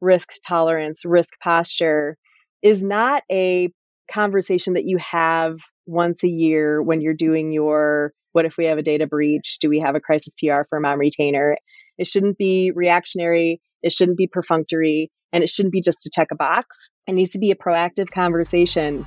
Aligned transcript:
risk 0.00 0.28
tolerance, 0.46 1.04
risk 1.04 1.30
posture 1.42 2.16
is 2.62 2.82
not 2.82 3.22
a 3.30 3.70
conversation 4.10 4.74
that 4.74 4.84
you 4.84 4.98
have 4.98 5.56
once 5.86 6.24
a 6.24 6.28
year 6.28 6.82
when 6.82 7.00
you're 7.00 7.14
doing 7.14 7.52
your 7.52 8.12
what 8.32 8.44
if 8.44 8.56
we 8.56 8.66
have 8.66 8.78
a 8.78 8.82
data 8.82 9.06
breach? 9.06 9.58
Do 9.60 9.68
we 9.68 9.80
have 9.80 9.94
a 9.94 10.00
crisis 10.00 10.32
PR 10.38 10.62
firm 10.68 10.84
on 10.84 10.98
retainer? 10.98 11.56
It 11.96 12.06
shouldn't 12.06 12.38
be 12.38 12.70
reactionary. 12.70 13.60
It 13.82 13.92
shouldn't 13.92 14.18
be 14.18 14.28
perfunctory. 14.28 15.10
And 15.32 15.42
it 15.42 15.50
shouldn't 15.50 15.72
be 15.72 15.80
just 15.80 16.02
to 16.02 16.10
check 16.10 16.28
a 16.30 16.36
box. 16.36 16.90
It 17.06 17.14
needs 17.14 17.30
to 17.30 17.38
be 17.38 17.50
a 17.50 17.56
proactive 17.56 18.10
conversation. 18.10 19.06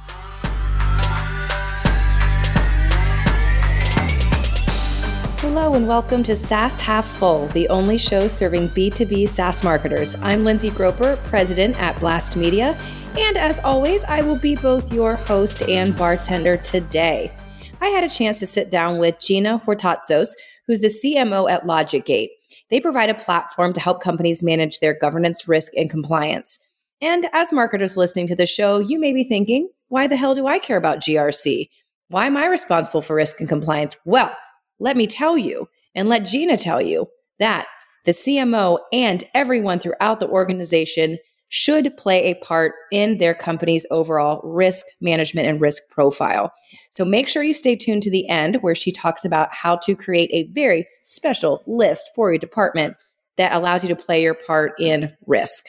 Hello 5.54 5.74
and 5.74 5.86
welcome 5.86 6.24
to 6.24 6.34
SaaS 6.34 6.80
Half 6.80 7.06
Full, 7.18 7.48
the 7.48 7.68
only 7.68 7.98
show 7.98 8.30
serving 8.30 8.70
B2B 8.70 9.28
SaaS 9.28 9.66
marketers. 9.66 10.16
I'm 10.22 10.46
Lindsey 10.46 10.70
Groepper, 10.70 11.22
president 11.26 11.78
at 11.78 12.00
Blast 12.00 12.38
Media, 12.38 12.78
and 13.18 13.36
as 13.36 13.60
always, 13.60 14.02
I 14.06 14.22
will 14.22 14.38
be 14.38 14.56
both 14.56 14.94
your 14.94 15.16
host 15.16 15.62
and 15.64 15.94
bartender 15.94 16.56
today. 16.56 17.34
I 17.82 17.88
had 17.88 18.06
a 18.06 18.10
chance 18.10 18.40
to 18.40 18.48
sit 18.48 18.72
down 18.72 18.98
with 18.98 19.20
Gina 19.20 19.62
Hortatzos, 19.66 20.30
who's 20.68 20.80
the 20.80 20.88
CMO 20.88 21.52
at 21.52 21.66
LogicGate. 21.66 22.30
They 22.70 22.80
provide 22.80 23.10
a 23.10 23.14
platform 23.14 23.74
to 23.74 23.82
help 23.82 24.02
companies 24.02 24.42
manage 24.42 24.80
their 24.80 24.98
governance, 24.98 25.50
risk, 25.50 25.74
and 25.76 25.90
compliance. 25.90 26.58
And 27.02 27.28
as 27.34 27.52
marketers 27.52 27.98
listening 27.98 28.28
to 28.28 28.38
the 28.38 28.46
show, 28.46 28.80
you 28.80 28.98
may 28.98 29.12
be 29.12 29.26
thinking, 29.26 29.68
why 29.90 30.08
the 30.08 30.16
hell 30.16 30.34
do 30.34 30.48
I 30.48 30.60
care 30.60 30.78
about 30.78 31.00
GRC? 31.00 31.68
Why 32.08 32.28
am 32.28 32.38
I 32.38 32.46
responsible 32.46 33.02
for 33.02 33.18
risk 33.18 33.42
and 33.42 33.50
compliance? 33.50 33.98
Well, 34.06 34.34
let 34.82 34.98
me 34.98 35.08
tell 35.08 35.38
you, 35.38 35.70
and 35.96 36.10
let 36.10 36.26
Gina 36.26 36.58
tell 36.58 36.82
you, 36.82 37.08
that 37.40 37.68
the 38.06 38.12
CMO 38.12 38.80
and 38.92 39.24
everyone 39.34 39.80
throughout 39.80 40.20
the 40.20 40.28
organization 40.28 41.18
should 41.50 41.96
play 41.98 42.26
a 42.26 42.36
part 42.36 42.74
in 42.92 43.18
their 43.18 43.36
company's 43.36 43.86
overall 43.92 44.42
risk 44.44 44.86
management 45.02 45.48
and 45.48 45.60
risk 45.60 45.84
profile. 45.92 46.52
So 46.92 47.04
make 47.04 47.28
sure 47.28 47.44
you 47.44 47.54
stay 47.54 47.76
tuned 47.76 48.04
to 48.04 48.12
the 48.12 48.28
end 48.30 48.56
where 48.62 48.74
she 48.74 48.92
talks 48.92 49.26
about 49.26 49.54
how 49.54 49.76
to 49.78 49.96
create 49.96 50.30
a 50.32 50.52
very 50.54 50.88
special 51.04 51.62
list 51.68 52.10
for 52.16 52.32
your 52.32 52.40
department 52.40 52.96
that 53.38 53.54
allows 53.54 53.84
you 53.84 53.90
to 53.90 53.96
play 53.96 54.22
your 54.22 54.34
part 54.34 54.74
in 54.80 55.12
risk. 55.28 55.66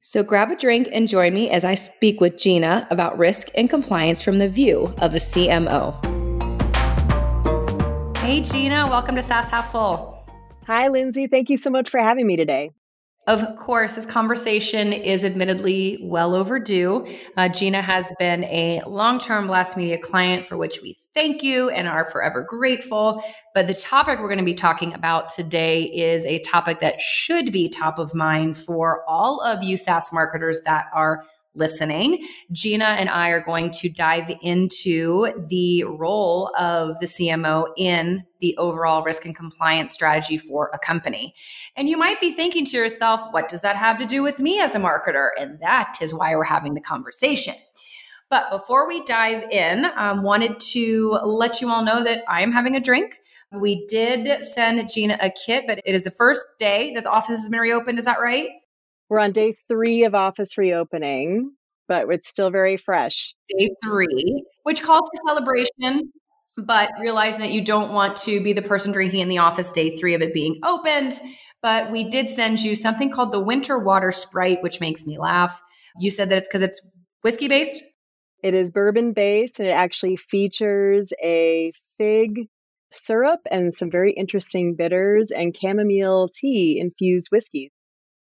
So 0.00 0.22
grab 0.22 0.50
a 0.50 0.56
drink 0.56 0.88
and 0.92 1.08
join 1.08 1.34
me 1.34 1.50
as 1.50 1.64
I 1.64 1.74
speak 1.74 2.20
with 2.20 2.38
Gina 2.38 2.88
about 2.90 3.18
risk 3.18 3.48
and 3.54 3.68
compliance 3.68 4.22
from 4.22 4.38
the 4.38 4.48
view 4.48 4.94
of 4.98 5.14
a 5.14 5.18
CMO. 5.18 6.17
Hey, 8.28 8.42
Gina, 8.42 8.86
welcome 8.86 9.16
to 9.16 9.22
SaaS 9.22 9.48
Half 9.48 9.72
Full. 9.72 10.22
Hi, 10.66 10.88
Lindsey. 10.88 11.28
Thank 11.28 11.48
you 11.48 11.56
so 11.56 11.70
much 11.70 11.88
for 11.88 11.98
having 11.98 12.26
me 12.26 12.36
today. 12.36 12.72
Of 13.26 13.56
course, 13.56 13.94
this 13.94 14.04
conversation 14.04 14.92
is 14.92 15.24
admittedly 15.24 15.98
well 16.02 16.34
overdue. 16.34 17.06
Uh, 17.38 17.48
Gina 17.48 17.80
has 17.80 18.12
been 18.18 18.44
a 18.44 18.82
long 18.86 19.18
term 19.18 19.46
Blast 19.46 19.78
Media 19.78 19.96
client 19.96 20.46
for 20.46 20.58
which 20.58 20.82
we 20.82 20.94
thank 21.14 21.42
you 21.42 21.70
and 21.70 21.88
are 21.88 22.04
forever 22.10 22.44
grateful. 22.46 23.24
But 23.54 23.66
the 23.66 23.74
topic 23.74 24.18
we're 24.18 24.28
going 24.28 24.36
to 24.40 24.44
be 24.44 24.52
talking 24.52 24.92
about 24.92 25.30
today 25.30 25.84
is 25.84 26.26
a 26.26 26.38
topic 26.40 26.80
that 26.80 27.00
should 27.00 27.50
be 27.50 27.70
top 27.70 27.98
of 27.98 28.14
mind 28.14 28.58
for 28.58 29.08
all 29.08 29.40
of 29.40 29.62
you 29.62 29.78
SaaS 29.78 30.10
marketers 30.12 30.60
that 30.66 30.84
are 30.92 31.24
listening, 31.58 32.26
Gina 32.52 32.84
and 32.84 33.10
I 33.10 33.30
are 33.30 33.40
going 33.40 33.70
to 33.72 33.88
dive 33.88 34.32
into 34.42 35.46
the 35.48 35.84
role 35.84 36.50
of 36.58 36.98
the 37.00 37.06
CMO 37.06 37.66
in 37.76 38.24
the 38.40 38.56
overall 38.56 39.02
risk 39.02 39.24
and 39.24 39.34
compliance 39.34 39.92
strategy 39.92 40.38
for 40.38 40.70
a 40.72 40.78
company. 40.78 41.34
And 41.76 41.88
you 41.88 41.96
might 41.96 42.20
be 42.20 42.32
thinking 42.32 42.64
to 42.66 42.76
yourself, 42.76 43.20
what 43.32 43.48
does 43.48 43.62
that 43.62 43.76
have 43.76 43.98
to 43.98 44.06
do 44.06 44.22
with 44.22 44.38
me 44.38 44.60
as 44.60 44.74
a 44.74 44.78
marketer? 44.78 45.30
And 45.38 45.58
that 45.60 45.98
is 46.00 46.14
why 46.14 46.34
we're 46.36 46.44
having 46.44 46.74
the 46.74 46.80
conversation. 46.80 47.54
But 48.30 48.50
before 48.50 48.86
we 48.86 49.04
dive 49.04 49.44
in, 49.50 49.86
um, 49.96 50.22
wanted 50.22 50.60
to 50.72 51.18
let 51.24 51.60
you 51.60 51.70
all 51.70 51.84
know 51.84 52.04
that 52.04 52.22
I 52.28 52.42
am 52.42 52.52
having 52.52 52.76
a 52.76 52.80
drink. 52.80 53.20
We 53.52 53.86
did 53.86 54.44
send 54.44 54.86
Gina 54.92 55.16
a 55.20 55.30
kit, 55.30 55.64
but 55.66 55.80
it 55.84 55.94
is 55.94 56.04
the 56.04 56.10
first 56.10 56.44
day 56.58 56.92
that 56.94 57.04
the 57.04 57.10
office 57.10 57.40
has 57.40 57.48
been 57.48 57.60
reopened. 57.60 57.98
Is 57.98 58.04
that 58.04 58.20
right? 58.20 58.50
We're 59.08 59.20
on 59.20 59.32
day 59.32 59.54
three 59.68 60.04
of 60.04 60.14
office 60.14 60.58
reopening, 60.58 61.52
but 61.86 62.06
it's 62.10 62.28
still 62.28 62.50
very 62.50 62.76
fresh. 62.76 63.34
Day 63.56 63.70
three, 63.84 64.44
which 64.64 64.82
calls 64.82 65.08
for 65.08 65.28
celebration, 65.28 66.12
but 66.56 66.90
realizing 67.00 67.40
that 67.40 67.52
you 67.52 67.64
don't 67.64 67.92
want 67.92 68.16
to 68.18 68.42
be 68.42 68.52
the 68.52 68.62
person 68.62 68.92
drinking 68.92 69.20
in 69.20 69.28
the 69.28 69.38
office 69.38 69.72
day 69.72 69.96
three 69.96 70.14
of 70.14 70.20
it 70.20 70.34
being 70.34 70.60
opened. 70.64 71.18
But 71.62 71.90
we 71.90 72.08
did 72.08 72.28
send 72.28 72.60
you 72.60 72.76
something 72.76 73.10
called 73.10 73.32
the 73.32 73.40
Winter 73.40 73.78
Water 73.78 74.12
Sprite, 74.12 74.62
which 74.62 74.80
makes 74.80 75.06
me 75.06 75.18
laugh. 75.18 75.60
You 75.98 76.10
said 76.10 76.28
that 76.28 76.38
it's 76.38 76.48
because 76.48 76.62
it's 76.62 76.80
whiskey 77.22 77.48
based? 77.48 77.82
It 78.42 78.54
is 78.54 78.70
bourbon 78.70 79.12
based 79.14 79.58
and 79.58 79.68
it 79.68 79.72
actually 79.72 80.16
features 80.16 81.12
a 81.22 81.72
fig 81.96 82.46
syrup 82.92 83.40
and 83.50 83.74
some 83.74 83.90
very 83.90 84.12
interesting 84.12 84.76
bitters 84.76 85.30
and 85.30 85.56
chamomile 85.56 86.28
tea 86.32 86.78
infused 86.78 87.28
whiskeys. 87.32 87.70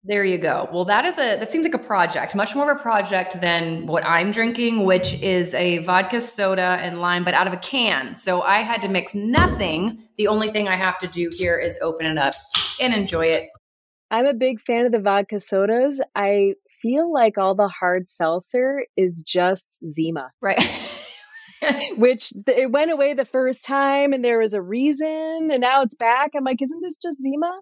There 0.08 0.24
you 0.24 0.38
go. 0.38 0.68
Well, 0.72 0.84
that 0.84 1.04
is 1.04 1.18
a 1.18 1.36
that 1.36 1.50
seems 1.50 1.64
like 1.64 1.74
a 1.74 1.78
project, 1.78 2.36
much 2.36 2.54
more 2.54 2.70
of 2.70 2.78
a 2.78 2.80
project 2.80 3.40
than 3.40 3.88
what 3.88 4.04
I'm 4.06 4.30
drinking, 4.30 4.84
which 4.84 5.14
is 5.20 5.52
a 5.54 5.78
vodka 5.78 6.20
soda 6.20 6.78
and 6.80 7.00
lime, 7.00 7.24
but 7.24 7.34
out 7.34 7.48
of 7.48 7.52
a 7.52 7.56
can. 7.56 8.14
So 8.14 8.40
I 8.40 8.58
had 8.58 8.80
to 8.82 8.88
mix 8.88 9.16
nothing. 9.16 9.98
The 10.16 10.28
only 10.28 10.48
thing 10.48 10.68
I 10.68 10.76
have 10.76 10.96
to 11.00 11.08
do 11.08 11.28
here 11.36 11.58
is 11.58 11.76
open 11.82 12.06
it 12.06 12.18
up 12.18 12.34
and 12.80 12.94
enjoy 12.94 13.26
it. 13.26 13.48
I'm 14.12 14.26
a 14.26 14.34
big 14.34 14.60
fan 14.60 14.86
of 14.86 14.92
the 14.92 15.00
vodka 15.00 15.40
sodas. 15.40 16.00
I 16.14 16.52
feel 16.80 17.12
like 17.12 17.36
all 17.36 17.56
the 17.56 17.68
hard 17.68 18.08
seltzer 18.08 18.84
is 18.96 19.24
just 19.26 19.66
Zima. 19.90 20.30
Right. 20.40 20.62
Which 21.96 22.32
it 22.46 22.70
went 22.70 22.92
away 22.92 23.14
the 23.14 23.24
first 23.24 23.64
time 23.64 24.12
and 24.12 24.24
there 24.24 24.38
was 24.38 24.54
a 24.54 24.62
reason 24.62 25.48
and 25.50 25.60
now 25.60 25.82
it's 25.82 25.96
back. 25.96 26.30
I'm 26.36 26.44
like, 26.44 26.62
isn't 26.62 26.80
this 26.80 26.96
just 26.96 27.20
Zima? 27.20 27.58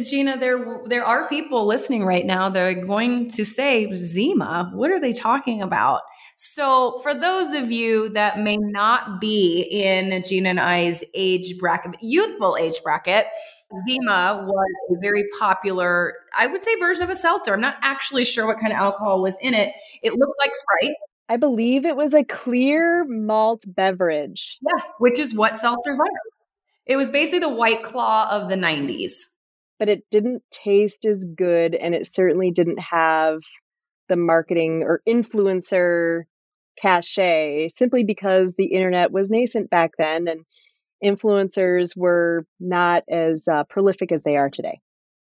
Gina, 0.00 0.38
there 0.38 0.80
there 0.86 1.04
are 1.04 1.28
people 1.28 1.66
listening 1.66 2.04
right 2.04 2.26
now 2.26 2.48
that 2.48 2.60
are 2.60 2.74
going 2.74 3.30
to 3.30 3.44
say, 3.44 3.92
Zima, 3.94 4.70
what 4.74 4.90
are 4.90 5.00
they 5.00 5.12
talking 5.12 5.62
about? 5.62 6.02
So, 6.36 7.00
for 7.02 7.14
those 7.14 7.52
of 7.52 7.72
you 7.72 8.10
that 8.10 8.38
may 8.38 8.56
not 8.56 9.20
be 9.20 9.62
in 9.62 10.22
Gina 10.22 10.50
and 10.50 10.60
I's 10.60 11.02
age 11.14 11.58
bracket, 11.58 11.96
youthful 12.00 12.56
age 12.56 12.80
bracket, 12.84 13.26
Zima 13.86 14.44
was 14.46 14.96
a 14.96 15.00
very 15.00 15.24
popular, 15.38 16.14
I 16.36 16.46
would 16.46 16.62
say, 16.62 16.76
version 16.76 17.02
of 17.02 17.10
a 17.10 17.16
seltzer. 17.16 17.54
I'm 17.54 17.60
not 17.60 17.76
actually 17.82 18.24
sure 18.24 18.46
what 18.46 18.60
kind 18.60 18.72
of 18.72 18.78
alcohol 18.78 19.22
was 19.22 19.36
in 19.40 19.54
it. 19.54 19.72
It 20.02 20.12
looked 20.12 20.38
like 20.38 20.52
Sprite. 20.54 20.96
I 21.28 21.36
believe 21.36 21.84
it 21.84 21.96
was 21.96 22.14
a 22.14 22.24
clear 22.24 23.04
malt 23.04 23.64
beverage. 23.66 24.58
Yeah, 24.62 24.82
which 24.98 25.18
is 25.18 25.34
what 25.34 25.54
seltzers 25.54 25.98
are. 25.98 26.06
It 26.86 26.96
was 26.96 27.10
basically 27.10 27.40
the 27.40 27.48
white 27.50 27.82
claw 27.82 28.28
of 28.30 28.48
the 28.48 28.54
90s 28.54 29.12
but 29.78 29.88
it 29.88 30.04
didn't 30.10 30.42
taste 30.50 31.04
as 31.04 31.24
good 31.24 31.74
and 31.74 31.94
it 31.94 32.12
certainly 32.12 32.50
didn't 32.50 32.80
have 32.80 33.40
the 34.08 34.16
marketing 34.16 34.82
or 34.82 35.02
influencer 35.06 36.22
cachet 36.80 37.68
simply 37.68 38.04
because 38.04 38.54
the 38.54 38.66
internet 38.66 39.10
was 39.10 39.30
nascent 39.30 39.70
back 39.70 39.92
then 39.98 40.28
and 40.28 40.44
influencers 41.04 41.96
were 41.96 42.44
not 42.60 43.04
as 43.10 43.46
uh, 43.48 43.64
prolific 43.64 44.12
as 44.12 44.22
they 44.22 44.36
are 44.36 44.50
today. 44.50 44.80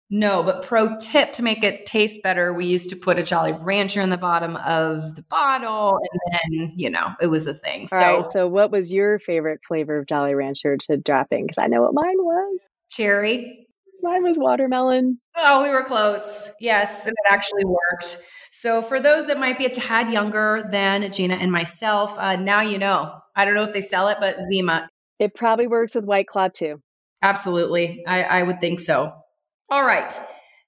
No, 0.09 0.41
but 0.41 0.63
pro 0.63 0.97
tip 0.97 1.33
to 1.33 1.43
make 1.43 1.65
it 1.65 1.85
taste 1.85 2.23
better, 2.23 2.53
we 2.53 2.65
used 2.65 2.89
to 2.91 2.95
put 2.95 3.19
a 3.19 3.23
Jolly 3.23 3.51
Rancher 3.51 3.99
in 3.99 4.09
the 4.09 4.17
bottom 4.17 4.55
of 4.55 5.15
the 5.15 5.21
bottle, 5.23 5.99
and 5.99 6.21
then 6.31 6.71
you 6.77 6.89
know 6.89 7.09
it 7.19 7.27
was 7.27 7.45
a 7.45 7.53
thing. 7.53 7.81
All 7.81 7.87
so, 7.87 7.97
right, 7.97 8.25
so 8.31 8.47
what 8.47 8.71
was 8.71 8.93
your 8.93 9.19
favorite 9.19 9.59
flavor 9.67 9.97
of 9.97 10.07
Jolly 10.07 10.33
Rancher 10.33 10.77
to 10.77 10.95
drop 10.95 11.27
in? 11.31 11.45
Because 11.45 11.57
I 11.57 11.67
know 11.67 11.81
what 11.81 11.93
mine 11.93 12.17
was. 12.19 12.59
Cherry. 12.89 13.67
Mine 14.07 14.23
was 14.23 14.37
watermelon. 14.39 15.19
Oh, 15.35 15.63
we 15.63 15.69
were 15.69 15.83
close. 15.83 16.49
Yes, 16.61 17.05
and 17.05 17.11
it 17.11 17.29
actually 17.29 17.65
worked. 17.65 18.19
So, 18.53 18.81
for 18.81 19.01
those 19.01 19.27
that 19.27 19.37
might 19.37 19.57
be 19.57 19.65
a 19.65 19.69
tad 19.69 20.07
younger 20.07 20.65
than 20.71 21.11
Gina 21.11 21.35
and 21.35 21.51
myself, 21.51 22.17
uh, 22.17 22.37
now 22.37 22.61
you 22.61 22.77
know. 22.77 23.19
I 23.35 23.43
don't 23.43 23.53
know 23.53 23.63
if 23.63 23.73
they 23.73 23.81
sell 23.81 24.07
it, 24.07 24.15
but 24.21 24.39
Zima. 24.39 24.87
It 25.19 25.35
probably 25.35 25.67
works 25.67 25.93
with 25.93 26.05
White 26.05 26.27
Claw 26.27 26.47
too. 26.47 26.81
Absolutely. 27.21 28.05
I, 28.07 28.23
I 28.23 28.43
would 28.43 28.61
think 28.61 28.79
so. 28.79 29.13
All 29.69 29.85
right. 29.85 30.17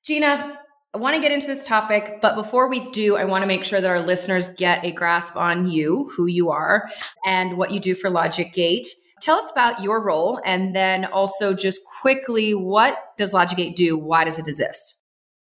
Gina, 0.05 0.59
I 0.93 0.97
want 0.97 1.15
to 1.15 1.21
get 1.21 1.31
into 1.31 1.47
this 1.47 1.63
topic, 1.63 2.19
but 2.21 2.35
before 2.35 2.67
we 2.67 2.91
do, 2.91 3.15
I 3.15 3.23
want 3.23 3.43
to 3.43 3.47
make 3.47 3.63
sure 3.63 3.79
that 3.79 3.89
our 3.89 4.01
listeners 4.01 4.49
get 4.49 4.83
a 4.83 4.91
grasp 4.91 5.37
on 5.37 5.69
you, 5.69 6.11
who 6.17 6.25
you 6.25 6.49
are, 6.49 6.89
and 7.25 7.57
what 7.57 7.71
you 7.71 7.79
do 7.79 7.95
for 7.95 8.09
LogicGate. 8.09 8.87
Tell 9.21 9.37
us 9.37 9.51
about 9.51 9.81
your 9.81 10.03
role 10.03 10.39
and 10.45 10.75
then 10.75 11.05
also 11.05 11.53
just 11.53 11.81
quickly 12.01 12.53
what 12.53 12.97
does 13.17 13.33
LogicGate 13.33 13.75
do? 13.75 13.97
Why 13.97 14.23
does 14.23 14.39
it 14.39 14.47
exist? 14.47 14.95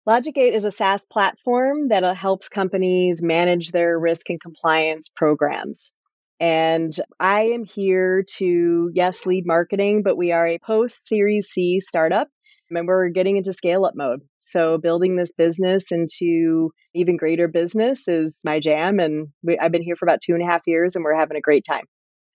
LogicGate 0.08 0.55
is 0.55 0.64
a 0.64 0.70
SaaS 0.70 1.05
platform 1.06 1.88
that 1.88 2.02
uh, 2.02 2.14
helps 2.14 2.49
companies 2.49 3.22
manage 3.22 3.70
their 3.70 3.99
risk 3.99 4.31
and 4.31 4.40
compliance 4.40 5.11
programs. 5.14 5.93
And 6.40 6.93
I 7.20 7.43
am 7.43 7.64
here 7.64 8.25
to, 8.38 8.90
yes, 8.94 9.26
lead 9.26 9.46
marketing, 9.46 10.02
but 10.02 10.17
we 10.17 10.32
are 10.32 10.49
a 10.49 10.58
post 10.58 11.06
Series 11.06 11.49
C 11.49 11.81
startup. 11.81 12.28
and 12.70 12.88
we're 12.88 13.11
getting 13.11 13.37
into 13.37 13.52
scale 13.52 13.84
up 13.84 13.93
mode. 13.94 14.20
So 14.40 14.78
building 14.78 15.17
this 15.17 15.32
business 15.32 15.93
into 15.93 16.70
even 16.94 17.19
greater 17.19 17.46
business 17.46 18.08
is 18.08 18.38
my 18.43 18.58
jam. 18.58 19.00
And 19.00 19.28
we, 19.43 19.58
I've 19.58 19.70
been 19.70 19.82
here 19.82 19.96
for 19.96 20.06
about 20.06 20.22
two 20.25 20.32
and 20.32 20.43
a 20.43 20.50
half 20.50 20.62
years 20.67 20.96
and 20.96 21.05
we're 21.05 21.19
having 21.19 21.37
a 21.37 21.43
great 21.43 21.64
time. 21.69 21.84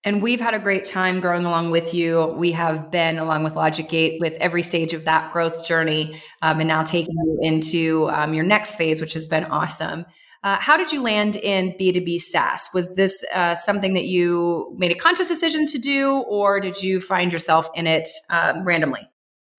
And 0.06 0.22
we've 0.22 0.40
had 0.40 0.54
a 0.54 0.60
great 0.60 0.86
time 0.86 1.20
growing 1.20 1.46
along 1.46 1.72
with 1.72 1.92
you. 1.92 2.28
We 2.38 2.52
have 2.52 2.92
been 2.92 3.18
along 3.18 3.44
with 3.44 3.56
LogicGate 3.56 4.20
with 4.20 4.34
every 4.34 4.62
stage 4.62 4.94
of 4.94 5.04
that 5.06 5.34
growth 5.34 5.66
journey 5.66 6.22
um, 6.44 6.60
and 6.60 6.68
now 6.68 6.84
taking 6.84 7.16
you 7.16 7.40
into 7.42 8.08
um, 8.12 8.36
your 8.36 8.44
next 8.44 8.76
phase, 8.76 9.02
which 9.02 9.14
has 9.14 9.26
been 9.26 9.46
awesome. 9.46 10.06
Uh, 10.44 10.58
how 10.58 10.78
did 10.78 10.92
you 10.92 11.02
land 11.02 11.38
in 11.38 11.74
B2B 11.80 12.22
SaaS? 12.22 12.70
Was 12.72 12.94
this 12.94 13.26
uh, 13.34 13.56
something 13.56 13.96
that 13.96 14.06
you 14.06 14.76
made 14.78 14.92
a 14.92 14.96
conscious 14.96 15.28
decision 15.28 15.66
to 15.66 15.80
do, 15.80 16.18
or 16.30 16.60
did 16.60 16.84
you 16.84 17.02
find 17.02 17.34
yourself 17.34 17.68
in 17.74 17.88
it 17.88 18.08
um, 18.30 18.64
randomly? 18.64 19.10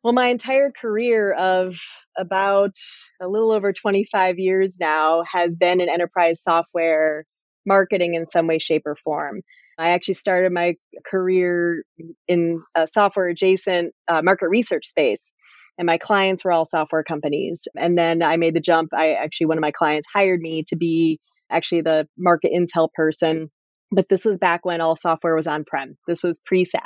Well, 0.05 0.13
my 0.13 0.29
entire 0.29 0.71
career 0.71 1.33
of 1.33 1.77
about 2.17 2.77
a 3.21 3.27
little 3.27 3.51
over 3.51 3.73
25 3.73 4.39
years 4.39 4.75
now 4.79 5.25
has 5.25 5.57
been 5.57 5.81
in 5.81 5.89
enterprise 5.89 6.41
software 6.41 7.25
marketing 7.67 8.15
in 8.15 8.31
some 8.31 8.47
way, 8.47 8.61
shape, 8.61 8.83
or 8.87 8.95
form. 9.03 9.43
I 9.79 9.91
actually 9.91 10.15
started 10.15 10.53
my 10.53 10.75
career 11.05 11.85
in 12.29 12.63
a 12.75 12.87
software 12.87 13.29
adjacent 13.29 13.95
uh, 14.09 14.23
market 14.23 14.49
research 14.49 14.87
space. 14.87 15.33
And 15.79 15.85
my 15.85 15.99
clients 15.99 16.45
were 16.45 16.53
all 16.53 16.65
software 16.65 17.03
companies. 17.03 17.69
And 17.77 17.99
then 17.99 18.23
I 18.23 18.37
made 18.39 18.55
the 18.55 18.61
jump. 18.61 18.95
I 18.95 19.13
actually, 19.13 19.49
one 19.49 19.59
of 19.59 19.63
my 19.63 19.73
clients 19.73 20.09
hired 20.11 20.41
me 20.41 20.65
to 20.69 20.77
be 20.77 21.21
actually 21.51 21.83
the 21.83 22.09
market 22.17 22.53
intel 22.53 22.89
person. 22.95 23.51
But 23.93 24.09
this 24.09 24.25
was 24.25 24.39
back 24.39 24.65
when 24.65 24.81
all 24.81 24.97
software 24.97 25.37
was 25.37 25.47
on 25.47 25.65
prem. 25.65 25.97
This 26.07 26.23
was 26.23 26.41
pre 26.45 26.65
SaaS. 26.65 26.83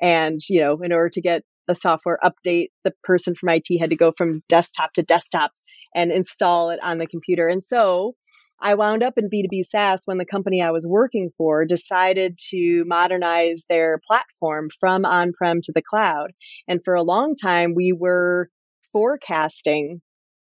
And, 0.00 0.38
you 0.48 0.60
know, 0.60 0.80
in 0.82 0.92
order 0.92 1.10
to 1.10 1.20
get 1.22 1.42
a 1.68 1.74
software 1.74 2.18
update, 2.22 2.68
the 2.84 2.92
person 3.02 3.34
from 3.34 3.48
IT 3.50 3.66
had 3.80 3.90
to 3.90 3.96
go 3.96 4.12
from 4.16 4.42
desktop 4.48 4.92
to 4.94 5.02
desktop 5.02 5.52
and 5.94 6.12
install 6.12 6.70
it 6.70 6.80
on 6.82 6.98
the 6.98 7.06
computer. 7.06 7.48
And 7.48 7.64
so 7.64 8.14
I 8.62 8.74
wound 8.74 9.02
up 9.02 9.14
in 9.16 9.30
B2B 9.30 9.64
SaaS 9.64 10.02
when 10.04 10.18
the 10.18 10.26
company 10.26 10.62
I 10.62 10.70
was 10.70 10.86
working 10.86 11.30
for 11.38 11.64
decided 11.64 12.38
to 12.50 12.84
modernize 12.86 13.64
their 13.68 14.00
platform 14.06 14.68
from 14.78 15.04
on 15.04 15.32
prem 15.32 15.60
to 15.62 15.72
the 15.72 15.82
cloud. 15.82 16.32
And 16.68 16.80
for 16.84 16.94
a 16.94 17.02
long 17.02 17.36
time, 17.36 17.74
we 17.74 17.92
were 17.92 18.50
forecasting 18.92 20.00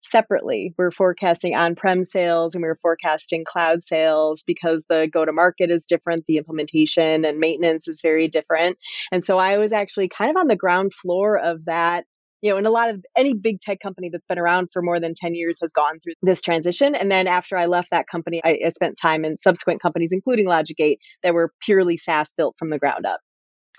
separately. 0.06 0.74
We're 0.78 0.92
forecasting 0.92 1.56
on 1.56 1.76
prem 1.76 2.04
sales 2.04 2.56
and 2.56 2.62
we 2.62 2.68
were 2.68 2.80
forecasting 2.82 3.46
cloud 3.46 3.84
sales 3.84 4.44
because 4.46 4.84
the 4.90 5.10
go 5.12 5.26
to 5.26 5.32
market 5.32 5.72
is 5.72 5.86
different, 5.88 6.26
the 6.28 6.38
implementation 6.38 7.26
and 7.26 7.40
maintenance 7.40 7.88
is 7.88 8.02
very 8.02 8.28
different. 8.28 8.78
And 9.12 9.24
so 9.24 9.38
I 9.38 9.58
was 9.58 9.74
actually 9.74 10.10
kind 10.10 10.30
of 10.30 10.38
on 10.38 10.48
the 10.48 10.56
ground 10.56 10.94
floor 10.94 11.40
of 11.40 11.66
that. 11.66 12.06
You 12.44 12.52
know, 12.52 12.58
and 12.58 12.68
a 12.68 12.72
lot 12.72 12.90
of 12.90 13.04
any 13.18 13.34
big 13.34 13.62
tech 13.62 13.80
company 13.80 14.10
that's 14.10 14.28
been 14.28 14.38
around 14.38 14.68
for 14.74 14.82
more 14.82 15.00
than 15.00 15.14
10 15.16 15.34
years 15.34 15.58
has 15.62 15.72
gone 15.72 16.02
through 16.04 16.14
this 16.22 16.42
transition. 16.42 16.94
And 16.94 17.10
then 17.10 17.26
after 17.26 17.58
I 17.58 17.68
left 17.68 17.90
that 17.92 18.08
company, 18.08 18.42
I, 18.44 18.60
I 18.66 18.70
spent 18.70 18.98
time 19.02 19.24
in 19.24 19.38
subsequent 19.42 19.82
companies, 19.82 20.12
including 20.12 20.48
LogicGate, 20.48 20.98
that 21.24 21.34
were 21.34 21.54
purely 21.62 21.96
SaaS 21.96 22.34
built 22.36 22.56
from 22.60 22.70
the 22.70 22.78
ground 22.78 23.06
up. 23.06 23.22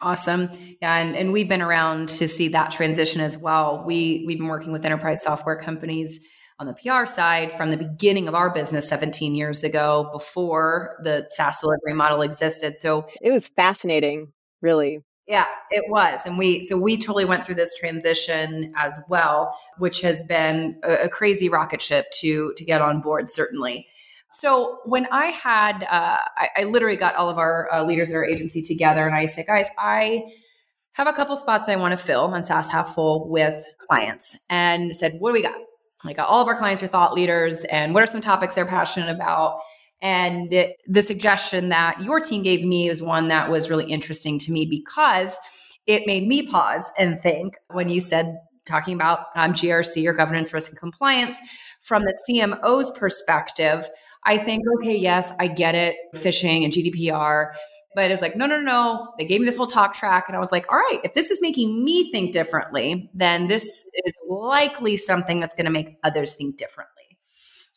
Awesome. 0.01 0.51
Yeah, 0.81 0.97
and, 0.97 1.15
and 1.15 1.31
we've 1.31 1.49
been 1.49 1.63
around 1.63 2.09
to 2.09 2.27
see 2.27 2.49
that 2.49 2.73
transition 2.73 3.21
as 3.21 3.39
well. 3.39 3.85
We 3.87 4.25
we've 4.27 4.39
been 4.39 4.49
working 4.49 4.73
with 4.73 4.85
enterprise 4.85 5.23
software 5.23 5.57
companies 5.57 6.19
on 6.59 6.67
the 6.67 6.73
PR 6.75 7.05
side 7.05 7.53
from 7.53 7.71
the 7.71 7.77
beginning 7.77 8.29
of 8.29 8.35
our 8.35 8.53
business 8.53 8.89
17 8.89 9.35
years 9.35 9.63
ago 9.63 10.09
before 10.13 10.97
the 11.03 11.27
SaaS 11.31 11.61
delivery 11.61 11.95
model 11.95 12.23
existed. 12.23 12.77
So 12.81 13.07
it 13.21 13.31
was 13.31 13.49
fascinating, 13.49 14.33
really. 14.63 15.01
Yeah, 15.27 15.47
it 15.71 15.85
was. 15.89 16.21
And 16.27 16.37
we, 16.37 16.63
so 16.63 16.79
we 16.79 16.99
totally 16.99 17.25
went 17.25 17.47
through 17.47 17.55
this 17.55 17.75
transition 17.75 18.73
as 18.77 18.99
well, 19.09 19.59
which 19.79 20.03
has 20.03 20.23
been 20.25 20.79
a, 20.83 21.05
a 21.05 21.09
crazy 21.09 21.49
rocket 21.49 21.81
ship 21.81 22.07
to, 22.21 22.53
to 22.57 22.65
get 22.65 22.83
on 22.83 23.01
board, 23.01 23.31
certainly. 23.31 23.89
So 24.31 24.81
when 24.85 25.07
I 25.13 25.27
had, 25.27 25.85
uh, 25.85 26.19
I, 26.37 26.49
I, 26.57 26.65
literally 26.65 26.97
got 26.97 27.15
all 27.15 27.31
of 27.31 27.39
our 27.39 27.73
uh, 27.73 27.85
leaders 27.85 28.11
at 28.11 28.17
our 28.17 28.25
agency 28.25 28.63
together, 28.63 29.07
and 29.07 29.15
I 29.15 29.27
said, 29.27 29.47
guys, 29.47 29.69
I 29.79 30.25
have 30.93 31.07
a 31.07 31.13
couple 31.13 31.37
spots 31.37 31.69
I 31.69 31.77
want 31.77 31.97
to 31.97 32.05
fill 32.05 32.23
on 32.23 32.43
SaaS 32.43 32.69
Half 32.69 32.97
Full 32.97 33.29
with 33.31 33.65
clients, 33.79 34.37
and 34.51 34.95
said, 34.97 35.15
what 35.21 35.31
do 35.31 35.35
we 35.35 35.43
got? 35.43 35.57
Like 36.05 36.19
all 36.19 36.43
of 36.43 36.49
our 36.49 36.57
clients 36.57 36.83
are 36.83 36.89
thought 36.89 37.15
leaders, 37.15 37.63
and 37.65 37.95
what 37.95 38.03
are 38.03 38.07
some 38.07 38.21
topics 38.21 38.57
they're 38.57 38.67
passionate 38.67 39.09
about? 39.09 39.61
And 40.05 40.55
the 40.87 41.03
suggestion 41.03 41.71
that 41.71 42.01
your 42.01 42.21
team 42.21 42.43
gave 42.43 42.65
me 42.65 42.89
is 42.89 43.03
one 43.03 43.27
that 43.29 43.51
was 43.51 43.71
really 43.71 43.91
interesting 43.91 44.39
to 44.41 44.53
me 44.53 44.67
because 44.67 45.37
it 45.87 46.07
made 46.07 46.29
me 46.29 46.47
pause 46.47 46.93
and 46.99 47.21
think 47.23 47.57
when 47.73 47.89
you 47.89 47.99
said 48.01 48.39
talking 48.67 48.95
about 48.95 49.27
um, 49.35 49.53
GRC 49.53 50.07
or 50.07 50.13
governance, 50.13 50.53
risk, 50.53 50.71
and 50.71 50.79
compliance 50.79 51.41
from 51.81 52.03
the 52.03 52.15
CMO's 52.29 52.91
perspective 52.93 53.89
I 54.25 54.39
think, 54.39 54.65
okay, 54.79 54.97
yes, 54.97 55.33
I 55.39 55.49
get 55.49 55.75
it, 55.75 55.97
phishing 56.15 56.65
and 56.65 56.73
GDPR. 56.73 57.53
But 57.95 58.11
it 58.11 58.13
was 58.13 58.23
like, 58.23 58.37
no, 58.37 58.47
no, 58.47 58.61
no. 58.61 59.13
They 59.19 59.25
gave 59.25 59.41
me 59.41 59.47
this 59.47 59.57
whole 59.57 59.67
talk 59.67 59.95
track. 59.95 60.25
And 60.27 60.37
I 60.37 60.41
was 60.41 60.51
like, 60.51 60.71
all 60.73 60.79
right, 60.79 61.01
if 61.05 61.15
this 61.15 61.31
is 61.31 61.41
making 61.41 61.85
me 61.85 62.11
think 62.11 62.33
differently, 62.33 63.09
then 63.15 63.47
this 63.47 63.87
is 64.05 64.19
likely 64.29 64.97
something 64.97 65.41
that's 65.41 65.55
going 65.55 65.67
to 65.67 65.71
make 65.71 65.97
others 66.03 66.35
think 66.35 66.57
differently. 66.57 66.94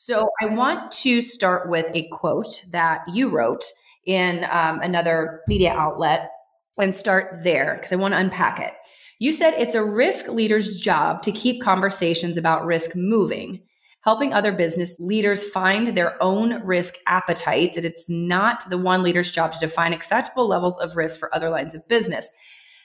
So 0.08 0.30
I 0.42 0.46
want 0.46 0.90
to 1.04 1.22
start 1.22 1.68
with 1.68 1.86
a 1.94 2.08
quote 2.14 2.64
that 2.70 3.02
you 3.12 3.30
wrote 3.30 3.66
in 4.06 4.48
um, 4.50 4.80
another 4.80 5.42
media 5.50 5.74
outlet 5.74 6.32
and 6.80 6.96
start 6.96 7.42
there 7.44 7.74
because 7.76 7.92
I 7.92 7.98
want 7.98 8.14
to 8.14 8.18
unpack 8.18 8.58
it. 8.62 8.74
You 9.20 9.34
said 9.34 9.54
it's 9.56 9.76
a 9.76 9.84
risk 9.84 10.30
leader's 10.30 10.80
job 10.80 11.24
to 11.24 11.32
keep 11.34 11.62
conversations 11.62 12.38
about 12.38 12.66
risk 12.66 12.96
moving 12.96 13.60
helping 14.06 14.32
other 14.32 14.54
business 14.54 14.98
leaders 15.02 15.44
find 15.44 15.98
their 15.98 16.16
own 16.24 16.64
risk 16.64 16.96
appetites. 17.08 17.76
And 17.76 17.86
it's 17.86 18.06
not 18.08 18.64
the 18.70 18.78
one 18.78 19.04
leader's 19.04 19.34
job 19.34 19.52
to 19.52 19.60
define 19.60 19.92
acceptable 19.92 20.48
levels 20.48 20.78
of 20.78 20.96
risk 20.96 21.20
for 21.20 21.36
other 21.36 21.50
lines 21.50 21.76
of 21.76 21.86
business. 21.90 22.30